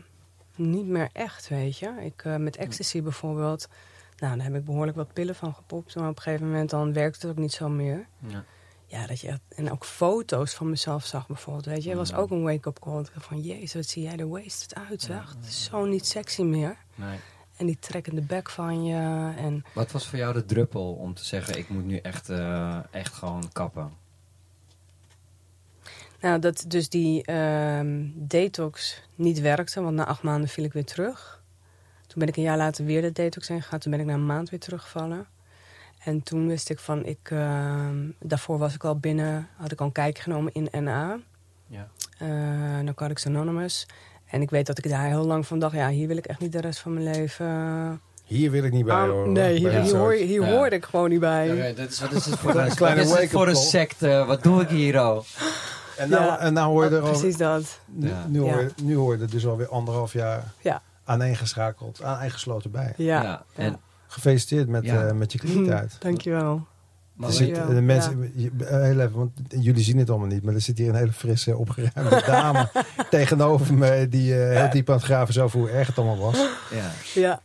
[0.57, 1.93] niet meer echt, weet je.
[1.99, 3.67] Ik, eh, met ecstasy bijvoorbeeld,
[4.17, 5.95] nou, daar heb ik behoorlijk wat pillen van gepopt.
[5.95, 8.07] Maar op een gegeven moment dan werkte het ook niet zo meer.
[8.27, 8.43] Ja.
[8.89, 11.65] Ja, dat je echt- en ook foto's van mezelf zag bijvoorbeeld.
[11.65, 13.05] Weet je, was ook een wake-up call.
[13.17, 15.29] Van, jezus, wat zie jij er wasted uit, zeg.
[15.37, 16.77] Het is zo niet sexy meer.
[16.95, 17.17] Nee.
[17.57, 19.31] En die trekkende bek van je.
[19.37, 22.79] En Wat was voor jou de druppel om te zeggen, ik moet nu echt, eh,
[22.91, 23.91] echt gewoon kappen?
[26.21, 29.81] Nou, dat dus die ehm, detox niet werkte.
[29.81, 31.41] Want na acht maanden viel ik weer terug.
[32.07, 33.79] Toen ben ik een jaar later weer de detox ingegaan.
[33.79, 35.25] Toen ben ik na een maand weer teruggevallen.
[36.03, 39.85] En toen wist ik van, ik, ehm, daarvoor was ik al binnen, had ik al
[39.85, 41.17] een kijkje genomen in NA.
[41.67, 41.87] Ja.
[42.17, 42.27] eh
[42.83, 43.85] Narcotics Anonymous.
[44.25, 46.39] En ik weet dat ik daar heel lang van dacht, ja, hier wil ik echt
[46.39, 48.01] niet de rest van mijn leven.
[48.23, 49.31] Hier wil ik niet bij aan- horen.
[49.31, 50.49] nee, hier, hoor, hier Ja.
[50.51, 51.73] hoorde ik gewoon niet bij.
[51.75, 54.23] dat is, wat is het voor Een kleine wat is het voor een secte?
[54.27, 55.25] Wat doe ik hier al?
[55.97, 56.39] En nou, Ja.
[56.39, 57.79] en nou hoor je er al, Precies dat.
[57.85, 58.25] nu, Ja.
[58.27, 62.93] nu, hoor je, nu hoor je er dus alweer anderhalf jaar Ja, aaneengeschakeld, aaneengesloten bij.
[62.97, 63.43] ja.
[63.55, 63.77] En,
[64.09, 65.05] Gefeliciteerd met, Ja.
[65.07, 65.95] eh, met je kliniektijd.
[65.99, 66.67] Dankjewel.
[67.13, 70.43] maar Er zit, de mensen, je- eh, heel even, want jullie zien het allemaal niet,
[70.43, 72.69] maar er zit hier een hele frisse, opgeruimde dame
[73.09, 76.17] tegenover me die eh, heel diep aan het graven is over hoe erg het allemaal
[76.17, 76.37] was.
[76.71, 76.91] ja.
[77.21, 77.41] Ja,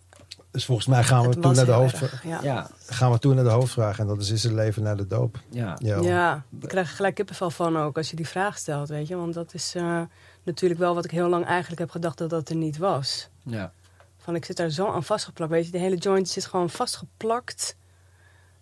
[0.52, 2.12] Dus volgens mij gaan we het toe was naar de hoofdvraag.
[2.12, 2.40] erg, Ja.
[2.42, 5.06] Ja, Gaan we toe naar de hoofdvraag en dat is is het leven na de
[5.06, 5.38] doop.
[5.50, 5.76] ja.
[5.78, 6.00] Ja.
[6.00, 9.16] Ja, ik krijg er gelijk kippenvel van ook als je die vraag stelt, weet je.
[9.16, 10.00] Want dat is eh,
[10.42, 13.28] natuurlijk wel wat ik heel lang eigenlijk heb gedacht dat dat er niet was.
[13.42, 13.72] ja.
[14.18, 15.70] Van ik zit daar zo aan vastgeplakt, weet je.
[15.72, 17.76] De hele joint zit gewoon vastgeplakt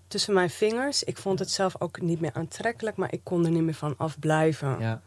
[0.09, 1.03] tussen mijn vingers.
[1.05, 3.95] Ik vond het zelf ook niet meer aantrekkelijk, maar ik kon er niet meer van
[3.97, 4.77] afblijven.
[4.79, 5.01] ja.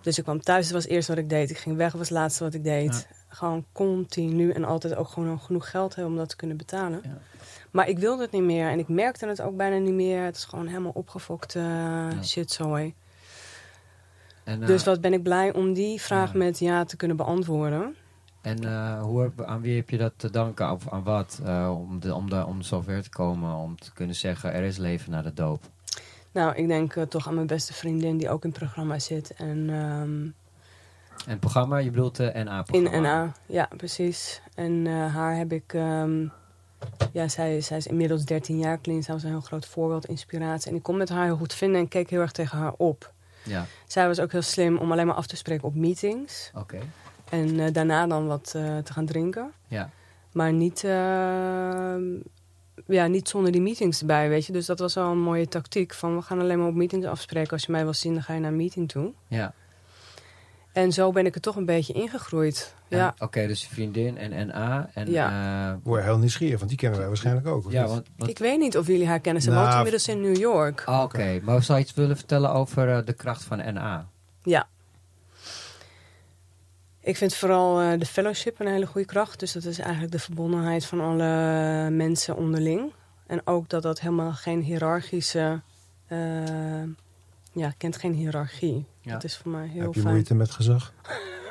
[0.00, 1.50] Dus ik kwam thuis, dat was het eerste wat ik deed.
[1.50, 3.06] Ik ging weg, dat was het laatste wat ik deed.
[3.34, 7.00] Gewoon continu en altijd ook gewoon genoeg geld hebben om dat te kunnen betalen.
[7.02, 7.18] Ja.
[7.70, 10.24] Maar ik wilde het niet meer en ik merkte het ook bijna niet meer.
[10.24, 12.94] Het is gewoon helemaal opgefokte uh, shitzooi.
[14.44, 16.38] En, eh, Dus wat ben ik blij om die vraag Ja.
[16.38, 17.94] met ja te kunnen beantwoorden.
[18.40, 20.70] En eh, hoe, aan wie heb je dat te danken?
[20.70, 21.40] Of aan wat?
[21.44, 23.54] eh, om, de, om, de, om zover te komen.
[23.54, 25.62] Om te kunnen zeggen, er is leven na de doop.
[26.32, 29.34] Nou, ik denk eh, toch aan mijn beste vriendin die ook in het programma zit.
[29.34, 30.28] En ehm,
[31.26, 33.00] En programma, je bedoelt de in NA-programma?
[33.00, 34.42] NA, ja precies.
[34.54, 35.72] En eh, haar heb ik...
[35.74, 36.26] ehm,
[37.12, 39.02] ja, zij, zij is inmiddels 13 jaar clean.
[39.02, 40.70] Zij was een heel groot voorbeeld, inspiratie.
[40.70, 43.12] En ik kon met haar heel goed vinden en keek heel erg tegen haar op.
[43.44, 46.50] Ja, Zij was ook heel slim om alleen maar af te spreken op meetings.
[46.54, 46.78] oké.
[47.30, 49.52] En eh, daarna dan wat eh, te gaan drinken.
[49.66, 49.90] Ja.
[50.32, 51.94] Maar niet, eh,
[52.86, 54.52] ja, niet zonder die meetings erbij, weet je.
[54.52, 55.94] Dus dat was wel een mooie tactiek.
[55.94, 57.50] Van we gaan alleen maar op meetings afspreken.
[57.52, 59.12] Als je mij wil zien, dan ga je naar een meeting toe.
[59.28, 59.52] ja.
[60.72, 62.74] En zo ben ik er toch een beetje ingegroeid.
[62.88, 64.90] Ja, Oké, dus vriendin en NA.
[64.94, 65.70] En, Ja.
[65.72, 67.70] eh, word heel nieuwsgierig, want die kennen wij waarschijnlijk ook.
[67.72, 69.42] ja, want, want- ik weet niet of jullie haar kennen.
[69.42, 70.82] Ze Nou, woont inmiddels in New York.
[70.86, 74.06] Ah, Oké, maar zou je iets willen vertellen over eh, de kracht van NA?
[74.42, 74.68] Ja.
[77.00, 79.40] Ik vind vooral eh, de fellowship een hele goede kracht.
[79.40, 82.92] Dus dat is eigenlijk de verbondenheid van alle mensen onderling.
[83.26, 85.60] En ook dat dat helemaal geen hiërarchische...
[86.06, 86.18] eh,
[87.52, 88.86] ja, kent geen hiërarchie.
[89.02, 89.12] Ja.
[89.12, 90.12] Dat is voor mij heel Heb je fijn.
[90.14, 90.92] moeite met gezag?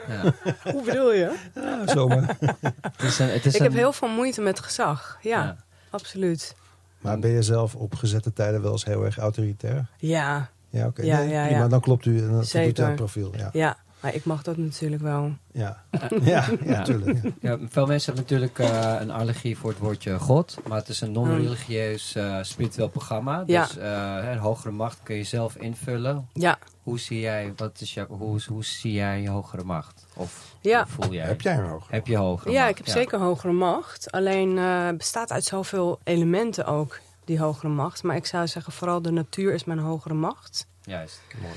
[0.08, 0.22] Ja.
[0.74, 1.38] Hoe bedoel je?
[1.56, 2.38] Ja, zomaar.
[2.82, 5.18] Het is een, het is Ik heb heel veel moeite met gezag.
[5.22, 5.56] Ja, Ja.
[5.90, 6.56] absoluut.
[7.00, 9.86] maar ben je zelf op gezette tijden wel eens heel erg autoritair?
[9.98, 11.02] Ja, Ja, oké.
[11.02, 11.68] Ja, Nee, ja, prima, ja.
[11.68, 13.32] Dan klopt u, dan voldoet u aan het profiel.
[13.38, 13.78] Ja, ja.
[14.00, 15.32] Maar ik mag dat natuurlijk wel.
[15.52, 15.84] ja.
[16.10, 16.82] ja, ja, Ja.
[16.84, 17.24] tuurlijk.
[17.24, 17.32] Ja.
[17.42, 20.58] Ja, veel mensen hebben natuurlijk eh, een allergie voor het woordje God.
[20.68, 23.44] Maar het is een non-religieus eh, spiritueel programma.
[23.46, 23.64] Ja.
[23.66, 26.28] Dus eh, een hogere macht kun je zelf invullen.
[26.34, 30.06] Ja, Hoe zie jij, wat is jouw, hoe, hoe zie jij je hogere macht?
[30.16, 30.84] Of Ja.
[30.84, 31.26] hoe voel jij?
[31.26, 31.88] Heb jij een hoog?
[31.90, 32.72] Heb je hogere ja macht?
[32.72, 34.12] ik heb zeker hogere macht.
[34.12, 38.04] Alleen eh, bestaat uit zoveel elementen ook, die hogere macht.
[38.04, 40.68] Maar ik zou zeggen, vooral de natuur is mijn hogere macht.
[40.84, 41.22] Juist.
[41.42, 41.54] Mooi.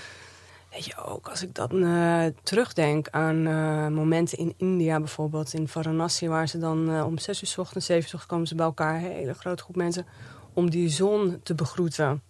[0.71, 5.69] Weet je, ook als ik dan eh, terugdenk aan eh, momenten in India bijvoorbeeld, in
[5.69, 8.55] Varanasi, waar ze dan om zes uur 's ochtends, zeven uur 's ochtends komen ze
[8.55, 10.07] bij elkaar, een hele grote groep mensen,
[10.53, 12.23] om die zon te begroeten.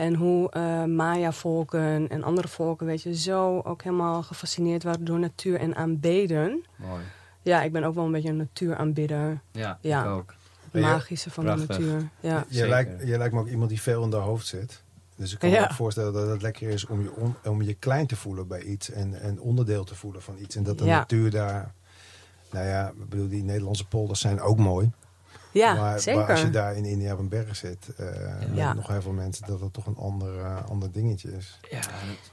[0.00, 5.18] En hoe eh, Maya-volken en andere volken, weet je, zo ook helemaal gefascineerd waren door
[5.18, 6.64] natuur en aanbeden.
[6.76, 7.02] Mooi.
[7.42, 9.40] Ja, ik ben ook wel een beetje een natuuraanbidder.
[9.52, 10.02] Ja, Ja.
[10.04, 10.34] ik ook.
[10.72, 11.66] Magische van Prachtig.
[11.66, 12.08] de natuur.
[12.20, 12.44] Ja.
[12.48, 12.68] Je Zeker.
[12.68, 14.82] lijkt, je lijkt me ook iemand die veel in de hoofd zit.
[15.16, 15.60] Dus ik kan Ja.
[15.60, 18.46] me ook voorstellen dat het lekker is om je, on- om je klein te voelen
[18.48, 18.90] bij iets.
[18.90, 20.56] En, en onderdeel te voelen van iets.
[20.56, 20.96] En dat de Ja.
[20.98, 21.72] natuur daar...
[22.50, 24.90] Nou ja, ik bedoel, die Nederlandse polders zijn ook mooi.
[25.52, 26.20] Ja, maar, zeker.
[26.20, 27.86] maar als je daar in India op een berg zit...
[27.96, 28.06] eh,
[28.38, 28.72] met Ja.
[28.72, 31.58] nog heel veel mensen, dat het toch een ander, eh, ander dingetje is.
[31.70, 31.90] Ja, dat-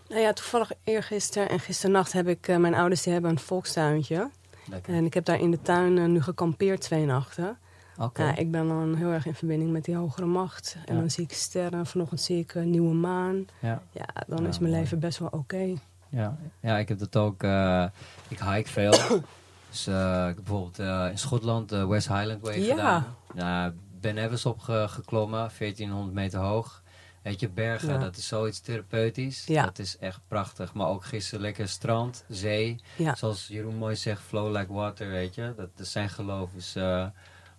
[0.09, 2.47] Nou ja, toevallig eergisteren en gisternacht heb ik...
[2.47, 4.29] eh, mijn ouders die hebben een volkstuintje.
[4.69, 4.93] lekker.
[4.93, 7.57] En ik heb daar in de tuin nu gekampeerd twee nachten.
[7.99, 8.23] Oké.
[8.23, 10.77] Ja, ik ben dan heel erg in verbinding met die hogere macht.
[10.85, 10.99] En Ja.
[10.99, 11.85] dan zie ik sterren.
[11.85, 13.45] Vanochtend zie ik een nieuwe maan.
[13.59, 13.81] Ja.
[13.91, 14.83] Ja, dan Ja, is mijn mooi.
[14.83, 15.73] leven best wel oké.
[16.09, 17.43] Ja, ja, ik heb dat ook.
[17.43, 17.85] eh,
[18.27, 18.93] ik hike veel.
[19.85, 22.75] Dus eh, bijvoorbeeld eh, in Schotland de West Highland Way Ja.
[22.75, 23.15] gedaan.
[23.33, 26.83] Nou, Ben Evans opgeklommen, 1400 meter hoog.
[27.21, 27.97] Weet je, bergen, Ja.
[27.97, 29.45] dat is zoiets therapeutisch.
[29.45, 29.63] Ja.
[29.63, 30.73] Dat is echt prachtig.
[30.73, 32.79] Maar ook gisteren lekker strand, zee.
[32.95, 33.15] Ja.
[33.15, 35.53] Zoals Jeroen mooi zegt, flow like water, weet je.
[35.57, 37.05] Dat, dat zijn geloof is eh,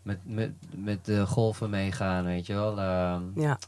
[0.02, 2.78] met, met, met de golven meegaan, weet je wel.
[2.78, 3.59] Ehm, ja,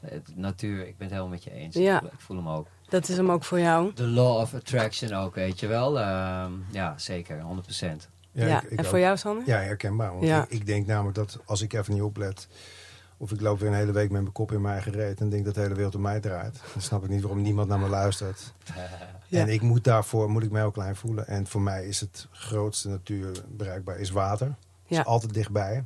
[0.00, 1.76] het, natuur, ik ben het helemaal met je eens.
[1.76, 2.66] Ik voel hem ook.
[2.92, 3.92] Dat is hem ook voor jou.
[3.94, 5.98] De law of attraction ook, weet je wel.
[6.00, 8.08] Ehm, ja, zeker, 100%.
[8.32, 8.90] Ja, ik- ik en ook.
[8.90, 9.42] voor jou, Sander?
[9.46, 10.10] Ja, herkenbaar.
[10.12, 10.42] Want Ja.
[10.42, 12.48] ik, ik denk namelijk dat als ik even niet oplet...
[13.16, 15.20] of ik loop weer een hele week met mijn kop in mijn eigen reet...
[15.20, 16.60] en denk dat de hele wereld om mij draait.
[16.72, 18.52] Dan snap ik niet waarom niemand naar me luistert.
[19.28, 19.40] Ja.
[19.40, 21.26] En ik moet daarvoor, moet ik mij ook klein voelen.
[21.26, 24.46] En voor mij is het grootste natuur bereikbaar, is water.
[24.46, 25.00] Het Ja.
[25.00, 25.84] is altijd dichtbij.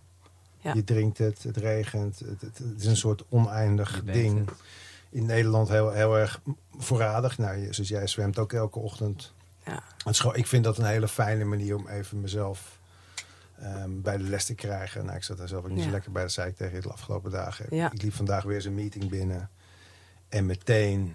[0.61, 0.73] Ja.
[0.75, 2.19] Je drinkt het, het regent.
[2.19, 4.39] Het, het, het is een soort oneindig ding.
[4.49, 4.59] het.
[5.11, 6.41] In Nederland heel, heel erg
[6.79, 7.39] voorradig.
[7.39, 9.33] Nou, je- zoals jij zwemt ook elke ochtend.
[9.65, 9.83] Ja.
[10.05, 12.79] Het is gewoon, ik vind dat een hele fijne manier om even mezelf
[13.59, 15.05] ehm, bij de les te krijgen.
[15.05, 16.81] Nou, ik zat daar zelf ook niet zo lekker bij, dat zei ik tegen je
[16.83, 17.67] de afgelopen dagen.
[17.71, 17.93] Ja.
[17.93, 19.51] Ik liep vandaag weer eens een meeting binnen.
[20.29, 21.15] En meteen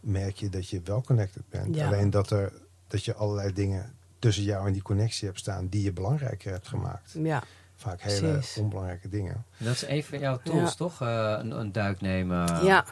[0.00, 1.74] merk je dat je wel connected bent.
[1.74, 1.86] Ja.
[1.86, 2.52] Alleen dat, er,
[2.88, 5.68] dat je allerlei dingen tussen jou en die connectie hebt staan...
[5.68, 7.12] die je belangrijker hebt gemaakt.
[7.18, 7.42] Ja,
[7.78, 8.56] Vaak hele Precies.
[8.62, 9.44] onbelangrijke dingen.
[9.58, 10.74] Dat is een van jouw tools, Ja.
[10.76, 11.00] toch?
[11.00, 12.64] Eh, een, een duik nemen.
[12.64, 12.84] ja.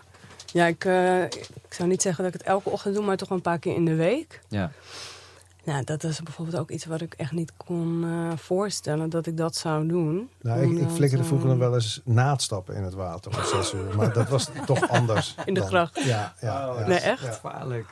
[0.55, 3.29] Ja ik, eh, ik zou niet zeggen dat ik het elke ochtend doe, maar toch
[3.29, 4.41] wel een paar keer in de week.
[4.49, 4.71] Ja.
[5.65, 9.37] Nou, dat is bijvoorbeeld ook iets wat ik echt niet kon eh, voorstellen dat ik
[9.37, 10.31] dat zou doen.
[10.41, 13.39] Nou, ik, ik flikkerde vroeger nog eh, wel eens na het stappen in het water
[13.39, 13.97] om zes uur.
[13.97, 15.35] Maar dat was toch anders.
[15.45, 15.69] In de dan.
[15.69, 16.03] gracht.
[16.05, 16.87] Ja, ja, Oh, ja.
[16.87, 17.23] Nee, echt?
[17.23, 17.33] Ja.
[17.33, 17.87] Gevaarlijk.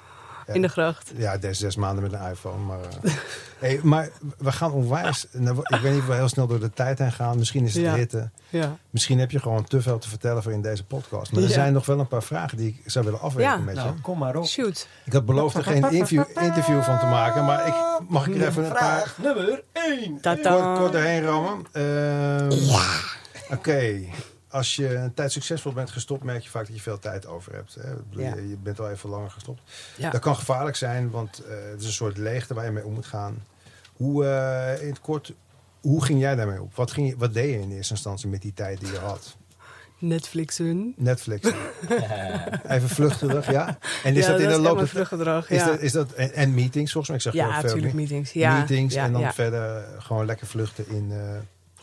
[0.47, 1.13] In de gracht.
[1.17, 2.59] Ja, des zes maanden met een iPhone.
[2.65, 3.13] Maar, eh.
[3.61, 5.27] hey, maar we gaan onwijs.
[5.33, 7.39] nou, ik weet niet of we heel snel door de tijd heen gaan.
[7.39, 7.93] Misschien is het Ja.
[7.93, 8.31] de hitte.
[8.49, 8.77] Ja.
[8.91, 11.33] Misschien heb je gewoon te veel te vertellen voor in deze podcast.
[11.33, 13.57] Maar er zijn nog wel een paar vragen die ik zou willen afwegen Ja.
[13.57, 13.83] met je.
[13.83, 14.47] Nou, kom maar op.
[14.47, 14.89] Shoot.
[15.05, 17.45] Ik had beloofd er geen interview, interview van te maken.
[17.45, 17.75] Maar ik,
[18.09, 20.21] mag ik er even een paar Vraag nummer 1.
[20.21, 20.51] Tata.
[20.51, 21.67] kort, kort doorheen rammen?
[21.73, 22.53] Ehm,
[23.51, 24.01] Oké.
[24.53, 27.55] Als je een tijd succesvol bent gestopt, merk je vaak dat je veel tijd over
[27.55, 27.75] hebt.
[27.75, 27.91] Hè?
[28.23, 28.35] Ja.
[28.35, 29.63] Je, je bent al even langer gestopt.
[29.97, 30.11] Ja.
[30.11, 32.93] Dat kan gevaarlijk zijn, want eh, het is een soort leegte waar je mee om
[32.93, 33.45] moet gaan.
[33.93, 35.33] Hoe, eh, in het kort,
[35.81, 36.75] hoe ging jij daarmee op?
[36.75, 39.37] Wat, ging je, wat deed je in eerste instantie met die tijd die je had?
[39.99, 40.95] Netflixen.
[40.97, 41.49] Netflix.
[42.69, 43.79] Even vluchtig, ja.
[44.05, 45.51] En is ja, dat in de loop vluggedrag.
[45.51, 47.17] is Ja, dat, is dat, en, en meetings volgens mij?
[47.17, 48.33] Ik zeg ja natuurlijk me- meetings.
[48.33, 51.09] Ja, meetings en dan verder gewoon lekker vluchten in...
[51.11, 51.19] eh,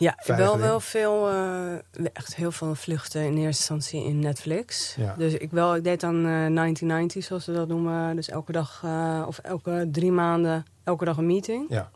[0.00, 1.72] Ja, wel, wel veel, eh,
[2.12, 4.94] echt heel veel vluchten in eerste instantie in Netflix.
[4.98, 5.14] Ja.
[5.18, 8.16] Dus ik, wel, ik deed dan eh 1990, zoals ze dat noemen.
[8.16, 11.66] Dus elke dag, eh, of elke drie maanden, elke dag een meeting.
[11.68, 11.90] ja.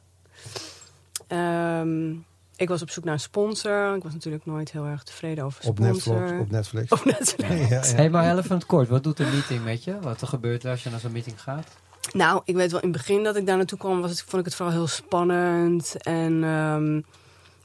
[1.27, 2.11] Ehm,
[2.57, 3.97] ik was op zoek naar een sponsor.
[3.97, 6.21] Ik was natuurlijk nooit heel erg tevreden over Op sponsor.
[6.21, 6.41] Netflix.
[6.41, 6.93] Op Netflix.
[6.93, 7.69] Op Netflix.
[7.69, 7.83] ja, ja.
[7.97, 8.89] Hey, maar heel even het kort.
[8.89, 10.01] Wat doet een meeting met je?
[10.01, 11.67] Wat er gebeurt als je naar zo'n meeting gaat?
[12.13, 14.35] Nou, ik weet wel, in het begin dat ik daar naartoe kwam, was het, vond
[14.39, 15.97] ik het vooral heel spannend.
[16.03, 17.01] En ehm,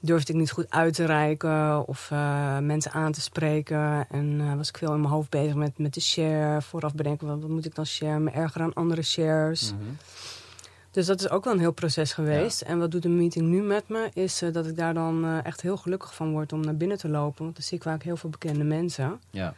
[0.02, 4.08] durfde ik niet goed uit te reiken of eh, mensen aan te spreken.
[4.10, 6.62] En eh, was ik veel in mijn hoofd bezig met, met de share.
[6.62, 8.20] Vooraf bedenken, wat, wat moet ik dan share?
[8.20, 9.74] Me erger aan andere shares.
[9.74, 9.84] Mhm.
[10.92, 12.62] Dus dat is ook wel een heel proces geweest.
[12.62, 15.62] En wat doet een meeting nu met me, is eh, dat ik daar dan echt
[15.62, 17.44] heel gelukkig van word om naar binnen te lopen.
[17.44, 19.20] Want dan zie ik vaak heel veel bekende mensen.
[19.30, 19.54] Ja.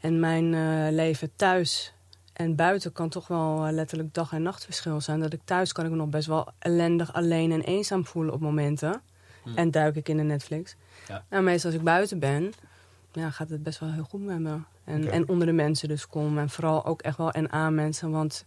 [0.00, 0.54] En mijn
[0.94, 1.92] leven thuis
[2.32, 5.20] en buiten kan toch wel letterlijk dag- en nachtverschil zijn.
[5.20, 8.40] Dat ik thuis kan ik me nog best wel ellendig, alleen en eenzaam voelen op
[8.40, 9.02] momenten.
[9.42, 9.50] Hm.
[9.54, 10.76] En duik ik in de Netflix.
[11.08, 11.24] Ja.
[11.28, 12.52] En meestal als ik buiten ben,
[13.12, 14.56] ja, gaat het best wel heel goed met me.
[14.84, 16.38] En, en onder de mensen dus kom.
[16.38, 18.10] En vooral ook echt wel NA mensen.
[18.10, 18.44] Want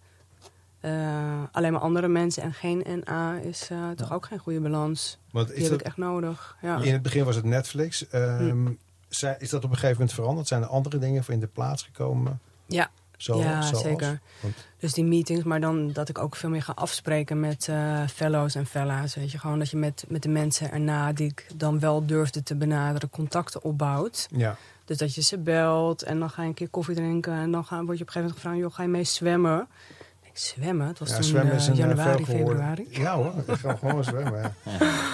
[0.79, 4.15] eh, alleen maar andere mensen en geen NA is eh, toch Ja.
[4.15, 5.17] ook geen goede balans.
[5.31, 6.57] Want Die is heb dat, ik echt nodig.
[6.61, 6.77] Ja.
[6.81, 8.07] in het begin was het Netflix.
[8.09, 8.71] Ehm,
[9.09, 10.47] zij- Is dat op een gegeven moment veranderd?
[10.47, 12.39] Zijn er andere dingen voor in de plaats gekomen?
[12.65, 12.89] Ja.
[13.23, 13.83] Zo, ja, zoals?
[13.83, 14.19] zeker.
[14.39, 18.07] Want- Dus die meetings, maar dan dat ik ook veel meer ga afspreken met eh
[18.13, 19.15] fellows en fella's.
[19.15, 22.43] Weet je, gewoon dat je met, met de mensen erna die ik dan wel durfde
[22.43, 24.27] te benaderen, contacten opbouwt.
[24.31, 24.55] Ja.
[24.85, 27.65] Dus dat je ze belt en dan ga je een keer koffie drinken en dan
[27.65, 29.67] ga, word je op een gegeven moment gevraagd, joh, ga je mee zwemmen?
[29.89, 30.87] Ik denk, zwemmen?
[30.87, 32.87] Het was Ja, toen zwemmen is eh, een eh, januari, februari.
[32.89, 34.41] Ja hoor, ik ga gewoon zwemmen.
[34.63, 34.71] Ja.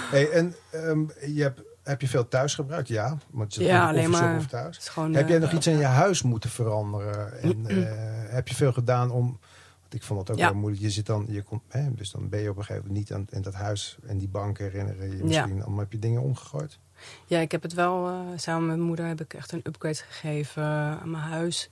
[0.09, 0.99] Hey, en ehm,
[1.35, 2.87] je hebt, heb je veel thuis gebruikt?
[2.87, 3.17] Ja.
[3.29, 4.77] Want je Ja, alleen maar- Of thuis.
[4.89, 7.41] Gewoon, Heb eh, jij nog iets in je huis moeten veranderen?
[7.41, 9.39] En eh, heb je veel gedaan om...
[9.79, 10.49] Want ik vond het ook Ja.
[10.51, 10.81] wel moeilijk.
[10.83, 13.17] Je zit dan, je komt, hè, dus dan ben je op een gegeven moment niet
[13.17, 15.61] aan in dat huis en die bank herinneren je misschien.
[15.61, 16.79] Allemaal heb je dingen omgegooid?
[17.25, 19.95] Ja, ik heb het wel, eh, samen met mijn moeder heb ik echt een upgrade
[19.95, 20.69] gegeven eh,
[21.01, 21.69] aan mijn huis.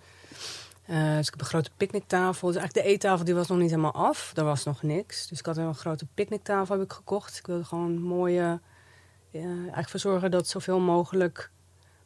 [0.86, 2.48] Eh, dus ik heb een grote picknicktafel.
[2.48, 4.32] Dus eigenlijk de eettafel die was nog niet helemaal af.
[4.36, 5.28] Er was nog niks.
[5.28, 7.38] Dus ik had een grote picknicktafel heb ik gekocht.
[7.38, 8.42] Ik wilde gewoon mooie...
[8.42, 8.54] eh,
[9.46, 11.52] eigenlijk voor zorgen dat zoveel mogelijk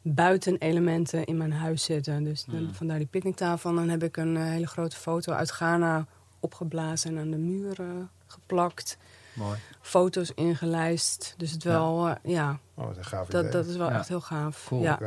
[0.02, 2.24] buitenelementen in mijn huis zitten.
[2.24, 2.74] Dus dan- Mm.
[2.74, 3.70] vandaar die picknicktafel.
[3.70, 6.06] En dan heb ik een eh, hele grote foto uit Ghana
[6.40, 8.96] opgeblazen en aan de muren geplakt.
[9.34, 9.58] Mooi.
[9.80, 11.34] Foto's ingelijst.
[11.36, 13.52] Dus het wel, eh, ja, Oh, wat een gaaf dat, idee.
[13.52, 13.98] dat is wel Ja.
[13.98, 14.64] echt heel gaaf.
[14.68, 14.82] Cool.
[14.82, 14.98] Ja.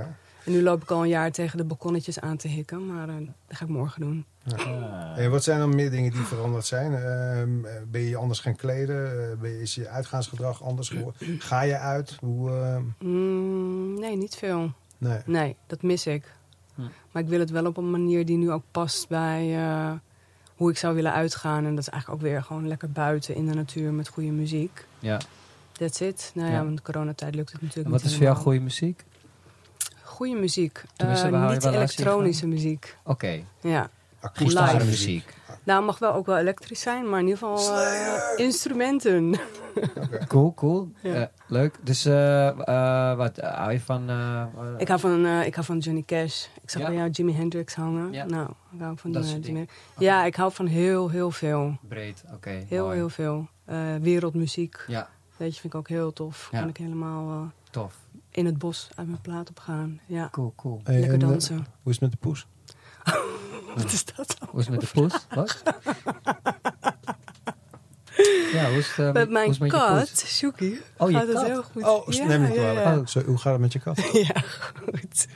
[0.46, 2.86] En nu loop ik al een jaar tegen de balkonnetjes aan te hikken.
[2.86, 3.16] Maar eh,
[3.48, 4.26] dat ga ik morgen doen.
[5.16, 6.94] En wat zijn dan meer dingen die veranderd zijn?
[6.96, 9.30] Ehm, eh, ben je anders gaan kleden?
[9.32, 11.40] Eh, ben je, is je uitgaansgedrag anders geworden?
[11.40, 12.18] Ga je uit?
[12.20, 12.52] Hoe,
[13.00, 14.72] Mm, nee, niet veel.
[14.98, 15.20] nee.
[15.26, 16.34] Nee, dat mis ik.
[16.76, 16.82] Hm.
[17.12, 19.92] Maar ik wil het wel op een manier die nu ook past bij eh,
[20.56, 21.66] hoe ik zou willen uitgaan.
[21.66, 24.86] En dat is eigenlijk ook weer gewoon lekker buiten in de natuur met goede muziek.
[25.00, 25.20] Ja.
[25.72, 26.32] That's it.
[26.36, 26.64] Nou ja, Ja.
[26.64, 29.04] want coronatijd lukt het natuurlijk En wat niet is voor jou goede muziek?
[30.16, 30.84] Goede muziek.
[30.96, 32.98] Eh, niet elektronische muziek.
[33.04, 33.40] Oké.
[33.62, 33.90] Ja.
[34.20, 35.34] Akoestische muziek.
[35.64, 39.34] Nou, mag wel ook wel elektrisch zijn, maar in ieder geval eh, instrumenten.
[40.28, 40.90] Cool, cool.
[41.02, 41.14] Ja.
[41.14, 41.76] Eh, leuk.
[41.82, 44.02] Dus eh, eh, wat hou je van?
[44.78, 46.46] Ik hou van, eh, ik hou van Johnny Cash.
[46.62, 46.88] Ik zag Ja?
[46.88, 48.12] bij jou Jimi Hendrix hangen.
[48.12, 48.26] Ja.
[48.26, 49.40] Nou, ik hou van Jimi.
[49.40, 49.68] dingen.
[49.98, 51.78] Ja, ik hou van heel, heel veel.
[51.88, 52.24] breed.
[52.34, 52.64] Oké.
[52.68, 52.96] Heel, mooi.
[52.98, 53.48] heel veel.
[53.66, 54.84] Eh, wereldmuziek.
[54.88, 56.50] Ja, Weet je, vind ik ook heel tof.
[56.52, 56.60] Ja.
[56.60, 57.96] Kan ik helemaal eh, tof.
[58.36, 60.00] In het bos uit mijn plaat op gaan.
[60.06, 60.82] Ja, Cool, cool.
[60.84, 61.56] Hey, lekker en, eh, dansen.
[61.56, 62.48] hoe is het met de poes?
[63.76, 64.50] Wat is dat dan?
[64.52, 65.26] Hoe is het met de poes?
[65.36, 65.64] Wat?
[68.54, 70.08] ja, hoe is het, eh, Met hoe mijn is het met je kat?
[70.26, 71.46] Shuki, Oh, je gaat het kat.
[71.46, 71.84] heel goed.
[71.84, 72.98] Oh, ja, neem me niet ja.
[72.98, 73.98] Oh, zo, hoe gaat het met je kat?
[74.28, 75.28] Ja, goed.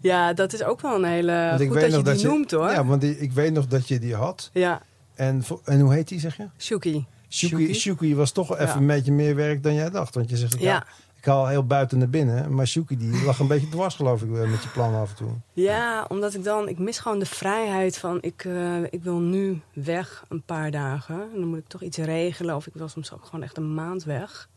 [0.00, 1.46] Ja, dat is ook wel een hele...
[1.48, 2.70] Want ik goed weet dat je nog die dat je- noemt, hoor.
[2.70, 4.50] Ja, want die- ik weet nog dat je die had.
[4.52, 4.82] Ja,
[5.14, 6.48] En, en hoe heet die, zeg je?
[6.58, 7.06] Shuki.
[7.28, 7.74] Shuki, Shuki?
[7.74, 8.80] Shuki was toch wel even Ja.
[8.80, 10.14] een beetje meer werk dan jij dacht.
[10.14, 10.84] Want je zegt, ja.
[11.18, 12.54] Ik haal heel buiten naar binnen.
[12.54, 15.16] Maar Shuki die lag een beetje dwars, geloof ik, eh, met je plan af en
[15.16, 15.30] toe.
[15.52, 16.68] Ja, omdat ik dan...
[16.68, 18.18] Ik mis gewoon de vrijheid van...
[18.20, 21.20] Ik, eh, ik wil nu weg een paar dagen.
[21.20, 22.56] En dan moet ik toch iets regelen.
[22.56, 24.48] Of ik wil soms ook gewoon echt een maand weg.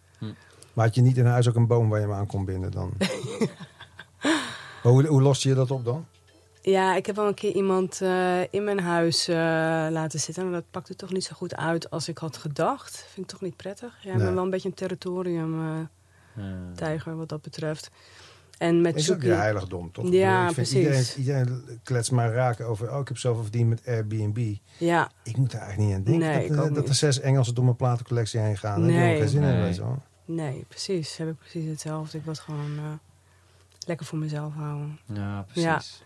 [0.74, 2.72] Maar had je niet in huis ook een boom waar je hem aan kon binden
[2.72, 2.92] dan?
[4.84, 6.06] maar hoe, hoe loste je dat op dan?
[6.62, 9.36] Ja, ik heb wel een keer iemand eh, in mijn huis eh,
[9.90, 10.44] laten zitten.
[10.46, 13.06] En dat pakte toch niet zo goed uit als ik had gedacht.
[13.14, 13.94] Vind ik toch niet prettig.
[14.02, 14.26] Ja, Nee.
[14.26, 15.90] ben wel een beetje een territorium
[16.76, 17.90] tijger wat dat betreft.
[18.58, 20.12] En met Is ook je heiligdom, toch?
[20.12, 21.16] Ja, ik vind precies.
[21.16, 22.94] Iedereen, iedereen klets maar raken over...
[22.94, 24.56] Oh, ik heb zoveel verdiend met Airbnb.
[24.78, 26.30] Ja, Ik moet daar eigenlijk niet aan denken.
[26.30, 28.82] Nee, ik dat, ook dat er zes Engelsen door mijn platencollectie heen gaan.
[28.82, 28.92] Nee.
[28.92, 29.04] Nee.
[29.06, 29.60] heb ik geen zin in.
[29.60, 29.74] Nee.
[29.74, 30.04] Je wel.
[30.26, 31.18] nee, precies.
[31.18, 32.18] Heb ik precies hetzelfde.
[32.18, 32.84] Ik wil het gewoon eh,
[33.88, 35.00] lekker voor mezelf houden.
[35.14, 36.04] ja, precies.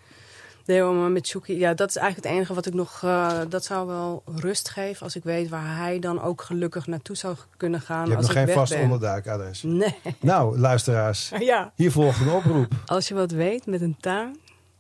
[0.65, 3.01] Nee, maar met Shuki, ja, dat is eigenlijk het enige wat ik nog...
[3.03, 7.15] eh, dat zou wel rust geven als ik weet waar hij dan ook gelukkig naartoe
[7.15, 8.81] zou kunnen gaan Je hebt als nog ik geen vast ben.
[8.83, 9.63] onderduikadres.
[9.63, 11.31] Nee, Nou, luisteraars.
[11.39, 11.71] ja.
[11.75, 12.71] Hier volgt een oproep.
[12.85, 14.37] Als je wat weet met een tuin,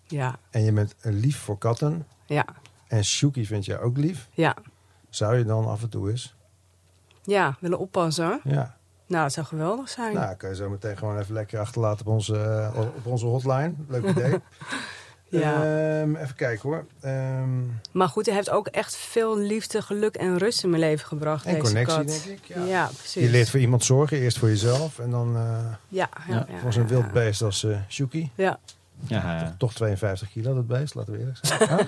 [0.07, 2.07] ja, En je bent lief voor katten.
[2.25, 2.45] ja,
[2.87, 4.27] En Shuki vindt je ook lief.
[4.33, 4.55] ja.
[5.09, 6.35] Zou je dan af en toe eens?
[7.23, 8.39] Ja, willen oppassen.
[8.43, 8.77] Ja.
[9.07, 10.13] Nou, het zou geweldig zijn.
[10.13, 13.73] Nou, kan je zo meteen gewoon even lekker achterlaten op onze, eh, op onze hotline.
[13.87, 14.39] Leuk idee.
[15.39, 15.53] Ja.
[16.01, 16.85] Ehm, even kijken hoor.
[17.01, 17.59] Ehm,
[17.91, 21.45] Maar goed, hij heeft ook echt veel liefde, geluk en rust in mijn leven gebracht.
[21.45, 22.07] en deze connectie, kat.
[22.07, 22.45] denk ik.
[22.55, 22.63] Ja.
[22.63, 23.23] Ja, precies.
[23.23, 24.17] Je leert voor iemand zorgen.
[24.17, 24.99] Eerst voor jezelf.
[24.99, 27.11] En dan eh Ja, ja, voor zo'n wild ja.
[27.11, 28.31] beest als eh Shuki.
[28.35, 28.59] Ja,
[29.07, 29.55] Ja, ja.
[29.57, 30.95] Toch 52 kilo, dat beest.
[30.95, 31.87] Laten we eerlijk zijn.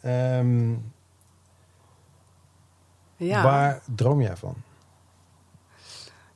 [0.00, 0.70] Ehm,
[3.16, 3.42] ja.
[3.42, 4.54] Waar droom jij van?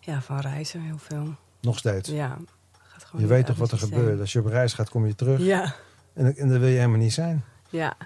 [0.00, 1.34] ja, van reizen heel veel.
[1.60, 2.08] Nog steeds.
[2.08, 2.36] Ja.
[3.14, 4.20] Gewoon Je weet toch wat er gebeurt.
[4.20, 5.40] Als je op reis gaat, kom je terug.
[5.40, 5.74] Ja,
[6.12, 7.44] En, en dat wil je helemaal niet zijn.
[7.70, 7.96] ja.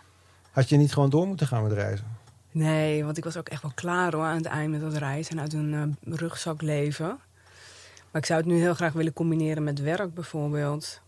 [0.51, 2.17] Had je niet gewoon door moeten gaan met reizen?
[2.51, 5.37] Nee, want ik was ook echt wel klaar hoor aan het eind met dat reizen
[5.37, 7.07] en uit een eh, rugzak leven.
[8.11, 11.01] Maar ik zou het nu heel graag willen combineren met werk bijvoorbeeld.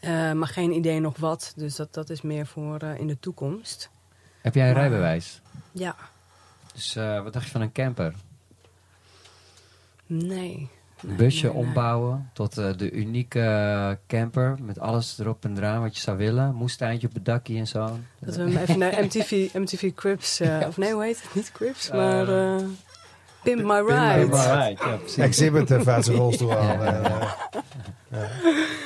[0.00, 3.18] Eh, maar geen idee nog wat, dus dat, dat is meer voor eh, in de
[3.20, 3.90] toekomst.
[4.42, 5.40] Heb jij een Maar- rijbewijs?
[5.72, 5.96] Ja,
[6.74, 8.14] Dus eh, wat dacht je van een camper?
[10.06, 10.70] nee.
[11.02, 11.62] Busje nee, nee.
[11.64, 16.16] ombouwen tot eh, de unieke eh, camper met alles erop en eraan wat je zou
[16.16, 16.54] willen.
[16.54, 17.98] Moestuintje op het dakje en zo.
[18.18, 21.34] Dat we hem even naar MTV, MTV Crips, eh, of nee, hoe heet het?
[21.34, 22.62] Niet Crips, maar eh
[23.42, 24.24] Pimp My My Ride.
[24.24, 24.76] Ride.
[24.88, 25.16] ja, precies.
[25.16, 26.86] Exhibit zijn rolstoel Ja, halen.
[26.86, 27.36] ja, En, ja.
[28.10, 28.18] eh,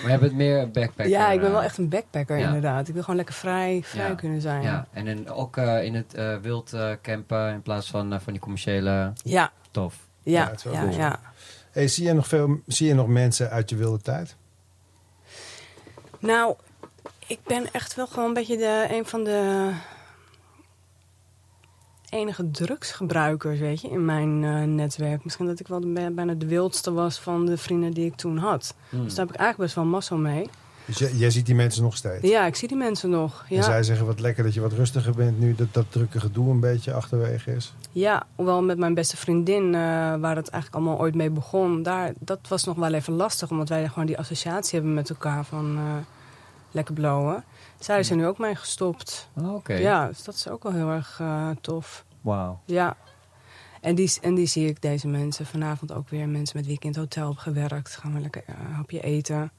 [0.02, 1.08] Maar je bent meer een backpacker.
[1.12, 2.46] Ja, ik ben wel echt een backpacker Ja.
[2.46, 2.88] inderdaad.
[2.88, 4.14] Ik wil gewoon lekker vrij, vrij Ja.
[4.14, 4.62] kunnen zijn.
[4.62, 8.32] Ja, en in, ook eh, in het eh, wild eh, campen in plaats van, van
[8.32, 9.94] die commerciële ja, tof.
[10.22, 10.92] Ja, ja, het is wel ja, cool.
[10.96, 11.20] ja.
[11.72, 14.36] Hey, zie, je nog veel, zie je nog mensen uit je wilde tijd?
[16.18, 16.54] Nou,
[17.26, 19.70] ik ben echt wel gewoon een beetje de, een van de
[22.08, 25.24] enige drugsgebruikers, weet je, in mijn eh, netwerk.
[25.24, 28.36] Misschien dat ik wel de, bijna de wildste was van de vrienden die ik toen
[28.36, 28.74] had.
[28.90, 30.48] Dus daar heb ik eigenlijk best wel massa mee.
[30.84, 32.28] Dus jij, jij ziet die mensen nog steeds?
[32.28, 33.44] Ja, ik zie die mensen nog.
[33.48, 36.20] En Ja, zij zeggen wat lekker dat je wat rustiger bent nu dat dat drukke
[36.20, 37.74] gedoe een beetje achterwege is.
[37.92, 39.80] ja hoewel met mijn beste vriendin, eh,
[40.16, 43.68] waar het eigenlijk allemaal ooit mee begon, daar, dat was nog wel even lastig, omdat
[43.68, 45.82] wij gewoon die associatie hebben met elkaar van eh,
[46.70, 47.44] lekker blowen.
[47.78, 49.28] Zij is er nu ook mee gestopt.
[49.38, 52.04] Oh, Oké, Ja, dus dat is ook wel heel erg eh, tof.
[52.20, 52.60] wauw.
[52.64, 52.96] Ja.
[53.80, 55.46] En die, en die zie ik, deze mensen.
[55.46, 57.96] Vanavond ook weer mensen met wie ik in het hotel heb gewerkt.
[57.96, 59.50] Gaan we lekker een hapje eten.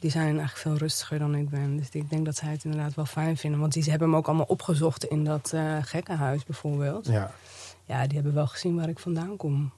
[0.00, 1.76] Die zijn eigenlijk veel rustiger dan ik ben.
[1.76, 3.60] Dus ik denk dat zij het inderdaad wel fijn vinden.
[3.60, 7.06] Want die hebben hem ook allemaal opgezocht in dat eh, gekkenhuis bijvoorbeeld.
[7.06, 7.30] Ja.
[7.84, 9.72] Ja, die hebben wel gezien waar ik vandaan kom.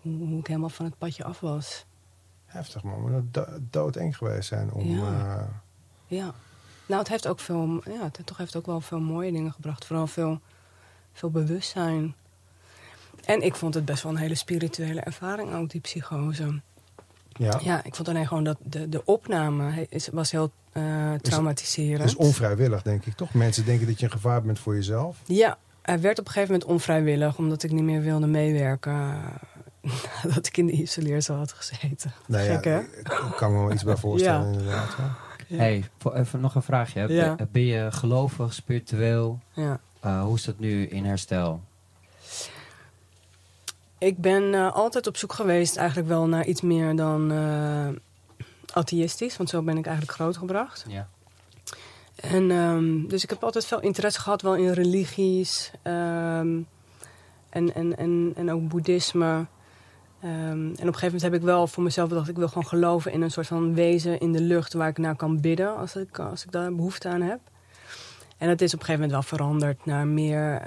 [0.00, 1.84] Hoe, hoe ik helemaal van het padje af was.
[2.46, 4.86] Heftig man, moet dat do- doodeng geweest zijn om...
[4.86, 5.38] Ja.
[5.38, 5.46] eh,
[6.18, 6.34] Ja.
[6.86, 9.84] Nou, het heeft ook veel, ja, het toch heeft ook wel veel mooie dingen gebracht.
[9.84, 10.40] Vooral veel,
[11.12, 12.14] veel bewustzijn.
[13.24, 16.60] En ik vond het best wel een hele spirituele ervaring ook, die psychose.
[17.38, 17.60] Ja.
[17.62, 21.98] Ja, ik vond alleen gewoon dat de, de opname is, was heel eh, traumatiserend.
[21.98, 23.34] Het is onvrijwillig, denk ik, toch?
[23.34, 25.16] Mensen denken dat je een gevaar bent voor jezelf.
[25.26, 29.20] Ja, hij werd op een gegeven moment onvrijwillig, omdat ik niet meer wilde meewerken.
[30.34, 32.12] dat ik in de isoleercel had gezeten.
[32.26, 32.78] Nou ja, Gek, hè?
[32.78, 34.58] ik kan me wel iets bij voorstellen, Ja.
[34.58, 34.96] inderdaad.
[35.46, 35.58] Ja.
[35.58, 37.00] Hey, voor, even nog een vraagje.
[37.00, 37.06] hè.
[37.06, 37.34] Ja.
[37.34, 39.38] Ben, ben je gelovig, spiritueel?
[39.52, 39.80] Ja.
[40.00, 41.60] Eh, hoe is dat nu in herstel?
[44.02, 47.88] Ik ben eh, altijd op zoek geweest eigenlijk wel naar iets meer dan eh
[48.72, 49.36] atheïstisch.
[49.36, 50.84] Want zo ben ik eigenlijk grootgebracht.
[50.88, 51.08] Ja.
[52.14, 55.70] En, ehm, dus ik heb altijd veel interesse gehad wel in religies.
[55.82, 56.60] ehm,
[57.48, 59.46] en, en, en, en ook boeddhisme.
[60.20, 62.28] Ehm, en op een gegeven moment heb ik wel voor mezelf bedacht...
[62.28, 64.72] ik wil gewoon geloven in een soort van wezen in de lucht...
[64.72, 67.40] waar ik naar kan bidden als ik, als ik daar behoefte aan heb.
[68.38, 70.62] En dat is op een gegeven moment wel veranderd naar meer...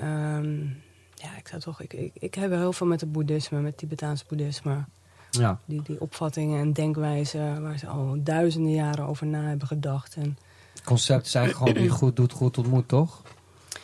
[1.26, 1.82] Ja, ik zou toch.
[1.82, 4.84] Ik, ik, ik heb heel veel met het boeddhisme, met Tibetaans boeddhisme.
[5.32, 5.60] Ja.
[5.66, 10.16] Die, die opvattingen en denkwijzen waar ze al duizenden jaren over na hebben gedacht.
[10.16, 10.38] En
[10.74, 13.22] Het concept is eigenlijk gewoon wie goed doet, goed ontmoet, toch?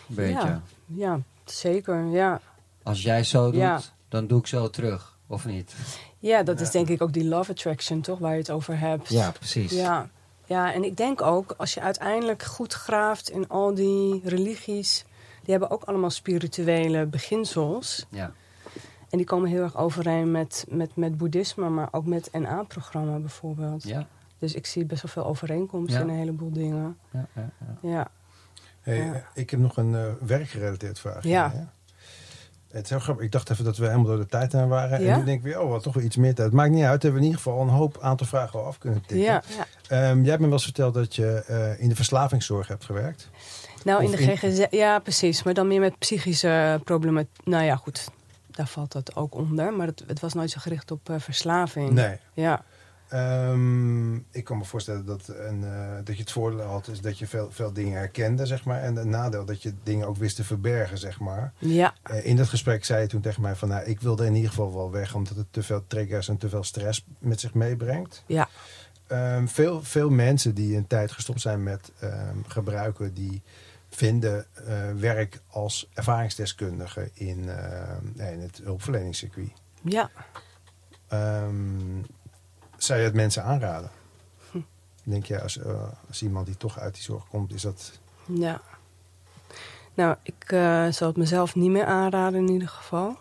[0.10, 0.34] Een beetje.
[0.34, 0.62] Ja.
[0.86, 2.06] ja, zeker.
[2.06, 2.42] Ja.
[2.84, 3.82] Als jij zo doet, Ja.
[4.10, 5.18] dan doe ik zo terug.
[5.28, 5.74] Of niet?
[6.20, 9.10] ja, dat is denk ik ook die love attraction, toch, waar je het over hebt.
[9.10, 9.72] Ja, precies.
[9.72, 10.10] Ja,
[10.46, 15.06] ja, en ik denk ook, als je uiteindelijk goed graaft in al die religies,
[15.42, 18.06] die hebben ook allemaal spirituele beginsels.
[18.10, 18.32] Ja.
[19.10, 23.84] En die komen heel erg overeen met, met, met boeddhisme, maar ook met NA-programma bijvoorbeeld.
[23.84, 24.08] Ja.
[24.38, 26.06] Dus ik zie best wel veel overeenkomsten Ja.
[26.06, 26.98] in een heleboel dingen.
[27.12, 27.50] Ja, ja,
[27.82, 27.90] ja.
[27.90, 28.08] Ja,
[28.82, 29.14] Hey, Ja.
[29.14, 31.30] eh, Ik heb nog een eh, werkgerelateerd vraagje.
[31.30, 31.52] Ja.
[31.52, 31.64] hè?
[32.72, 33.26] Het is heel grappig.
[33.26, 35.02] Ik dacht even dat we helemaal door de tijd heen waren.
[35.04, 35.12] Ja?
[35.14, 36.48] En nu denk ik weer, oh, wat toch wel iets meer tijd.
[36.48, 36.96] Het maakt niet uit.
[37.02, 39.18] We hebben in ieder geval een hoop aantal vragen al af kunnen tikken.
[39.26, 39.66] ja, ja.
[40.10, 43.30] Ehm, jij hebt me wel eens verteld dat je eh, in de verslavingszorg hebt gewerkt.
[43.86, 45.44] Nou, in de GGZ, ja precies.
[45.44, 47.30] Maar dan meer met psychische problemen.
[47.44, 48.08] Nou ja, goed.
[48.48, 49.74] Daar valt dat ook onder.
[49.74, 51.92] Maar het, het was nooit zo gericht op eh, verslaving.
[51.92, 52.18] Nee.
[52.34, 52.64] Ja,
[53.12, 57.20] Ehm, ik kan me voorstellen dat, een, eh, dat je het voordeel had, is dat
[57.20, 58.82] je veel, veel dingen herkende, zeg maar.
[58.82, 61.54] En het nadeel dat je dingen ook wist te verbergen, zeg maar.
[61.58, 64.36] ja, Eh, in dat gesprek zei je toen tegen mij van, nou, ik wilde in
[64.36, 67.54] ieder geval wel weg, omdat het te veel triggers en te veel stress met zich
[67.54, 68.24] meebrengt.
[68.26, 68.50] ja.
[69.08, 73.42] Ehm, veel, veel mensen die een tijd gestopt zijn met ehm, gebruiken, die
[73.96, 79.52] vinden eh, werk als ervaringsdeskundige in, ehm, in het hulpverleningscircuit.
[79.84, 80.10] ja.
[81.08, 82.02] Ehm,
[82.78, 83.90] zou je het mensen aanraden?
[85.04, 88.00] Denk je, als, eh, als iemand die toch uit die zorg komt, is dat...
[88.26, 88.62] Ja.
[89.94, 93.18] Nou, ik eh, zal het mezelf niet meer aanraden in ieder geval.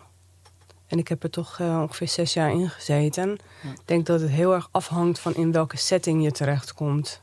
[0.87, 3.33] En ik heb er toch eh, ongeveer zes jaar in gezeten.
[3.63, 7.21] Ik denk dat het heel erg afhangt van in welke setting je terechtkomt.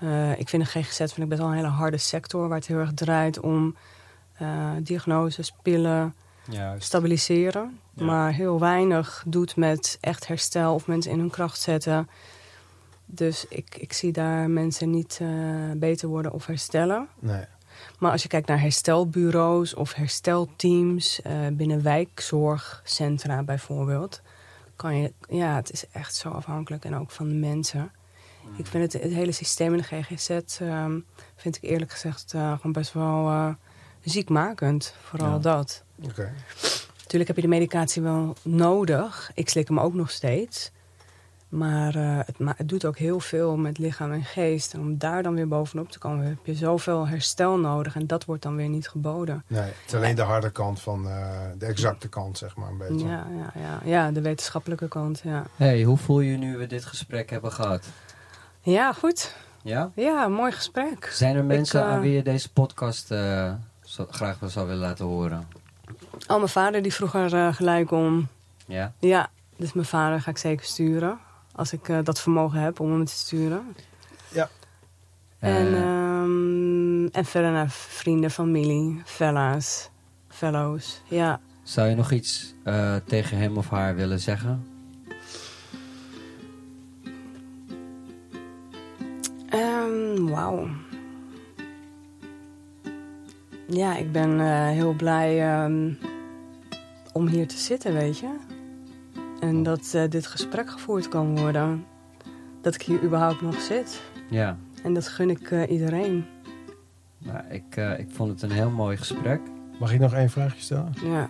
[0.00, 2.48] Eh ik vind de GGZ vind ik best wel een hele harde sector...
[2.48, 3.76] waar het heel erg draait om
[4.32, 6.14] eh, diagnoses, pillen,
[6.48, 6.86] Juist.
[6.86, 7.78] stabiliseren.
[7.94, 8.04] Ja.
[8.04, 12.08] Maar heel weinig doet met echt herstel of mensen in hun kracht zetten.
[13.06, 15.28] Dus ik, ik zie daar mensen niet eh,
[15.76, 17.08] beter worden of herstellen.
[17.18, 17.44] Nee.
[17.98, 21.20] Maar als je kijkt naar herstelbureaus of herstelteams
[21.52, 24.20] binnen wijkzorgcentra bijvoorbeeld,
[24.76, 27.90] kan je, ja, het is echt zo afhankelijk en ook van de mensen.
[28.56, 30.30] Ik vind het, het hele systeem in de GGZ,
[30.60, 30.98] ehm,
[31.36, 33.48] vind ik eerlijk gezegd eh, gewoon best wel eh,
[34.02, 34.94] ziekmakend.
[35.02, 35.38] Vooral Ja.
[35.38, 35.82] dat.
[36.02, 36.32] Oké.
[36.98, 39.30] Natuurlijk heb je de medicatie wel nodig.
[39.34, 40.70] Ik slik hem ook nog steeds.
[41.48, 44.74] Maar eh, het, ma- het doet ook heel veel met lichaam en geest.
[44.74, 47.94] En om daar dan weer bovenop te komen, heb je zoveel herstel nodig.
[47.94, 49.44] En dat wordt dan weer niet geboden.
[49.46, 51.28] Nee, het is alleen de harde kant van eh,
[51.58, 53.06] de exacte kant, zeg maar, een beetje.
[53.06, 53.80] Ja, ja, ja.
[53.84, 55.44] ja, de wetenschappelijke kant, ja.
[55.56, 57.86] Hey, hoe voel je nu we dit gesprek hebben gehad?
[58.70, 59.34] Ja, goed.
[59.62, 59.90] Ja?
[59.94, 61.10] Ja, mooi gesprek.
[61.12, 63.52] Zijn er mensen eh, aan wie je deze podcast eh,
[63.84, 65.48] zo, graag wel zou willen laten horen?
[66.26, 68.28] Al mijn vader die vroeg er eh, gelijk om.
[68.66, 68.92] Ja?
[68.98, 71.18] Ja, dus mijn vader ga ik zeker sturen.
[71.54, 73.74] Als ik eh, dat vermogen heb om hem te sturen.
[74.32, 74.46] En,
[75.38, 79.88] Eh, ehm, en verder naar vrienden, familie, fellows.
[80.28, 81.40] Fellows, ja.
[81.62, 84.66] zou je nog iets eh, tegen hem of haar willen zeggen?
[90.30, 90.68] Wauw.
[93.66, 95.92] Ja, ik ben eh, heel blij ehm,
[97.12, 98.36] om hier te zitten, weet je.
[99.40, 101.84] En dat eh, dit gesprek gevoerd kan worden.
[102.60, 104.02] Dat ik hier überhaupt nog zit.
[104.30, 104.56] Ja.
[104.82, 106.24] En dat gun ik eh, iedereen.
[107.18, 109.40] Nou, ik, eh, ik vond het een heel mooi gesprek.
[109.78, 110.92] Mag ik nog één vraagje stellen?
[111.04, 111.28] Ja.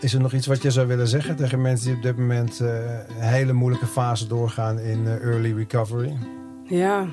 [0.00, 2.60] Is er nog iets wat je zou willen zeggen tegen mensen die op dit moment
[2.60, 6.16] eh, een hele moeilijke fase doorgaan in eh, early recovery?
[6.64, 7.06] Ja.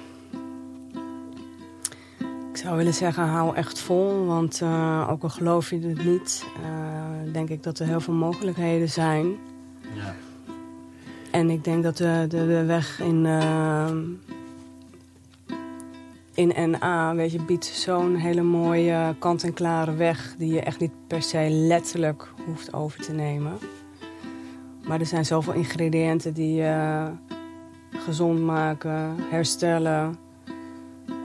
[2.55, 4.25] Ik zou willen zeggen, hou echt vol.
[4.25, 8.13] Want eh, ook al geloof je het niet, eh, denk ik dat er heel veel
[8.13, 9.25] mogelijkheden zijn.
[9.95, 10.15] Ja.
[11.31, 13.91] En ik denk dat de, de, de weg in, eh,
[16.33, 20.35] in NA, weet je, biedt zo'n hele mooie kant-en-klare weg...
[20.37, 23.57] die je echt niet per se letterlijk hoeft over te nemen.
[24.87, 27.07] Maar er zijn zoveel ingrediënten die je
[27.89, 30.24] gezond maken, herstellen...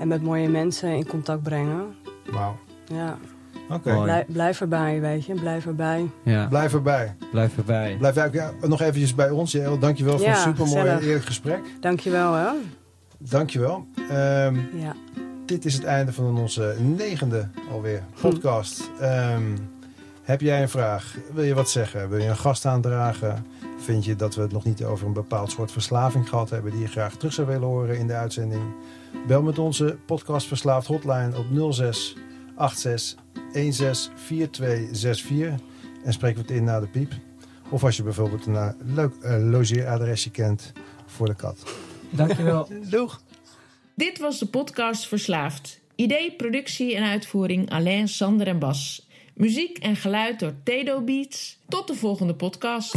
[0.01, 1.85] en met mooie mensen in contact brengen.
[2.31, 2.57] Wauw.
[2.87, 3.19] Ja,
[3.71, 4.03] Oké.
[4.03, 6.11] Blijf, blijf erbij, weet je, blijf erbij.
[6.23, 6.47] ja.
[6.47, 7.17] Blijf erbij.
[7.31, 7.97] Blijf erbij.
[7.99, 9.53] Blijf ook, ja, nog eventjes bij ons.
[9.53, 9.79] Jeel.
[9.79, 11.05] Dankjewel voor Ja, een supermooi en gezellig.
[11.07, 11.61] eerlijk gesprek.
[11.81, 12.49] Dankjewel, hè.
[13.19, 13.87] Dankjewel.
[14.11, 14.95] Ehm Ja.
[15.47, 18.91] dit is het einde van onze negende alweer podcast.
[19.01, 19.43] Ehm,
[20.23, 21.17] heb jij een vraag?
[21.33, 22.09] Wil je wat zeggen?
[22.09, 23.47] Wil je een gast aandragen?
[23.79, 26.81] Vind je dat we het nog niet over een bepaald soort verslaving gehad hebben die
[26.81, 28.63] je graag terug zou willen horen in de uitzending?
[29.27, 32.17] Bel met onze podcast Verslaafd hotline op 06
[32.57, 33.15] 86
[33.53, 35.69] 164264
[36.05, 37.13] en spreken we het in na de piep.
[37.71, 40.73] Of als je bijvoorbeeld een eh, leuk eh, logeeradresje kent
[41.07, 41.65] voor de kat.
[42.11, 42.69] Dankjewel.
[42.91, 43.21] Doeg!
[43.95, 45.81] Dit was de podcast Verslaafd.
[45.95, 49.09] Idee, productie en uitvoering Alain, Sander en Bas.
[49.35, 51.59] Muziek en geluid door Tedo Beats.
[51.69, 52.95] Tot de volgende podcast.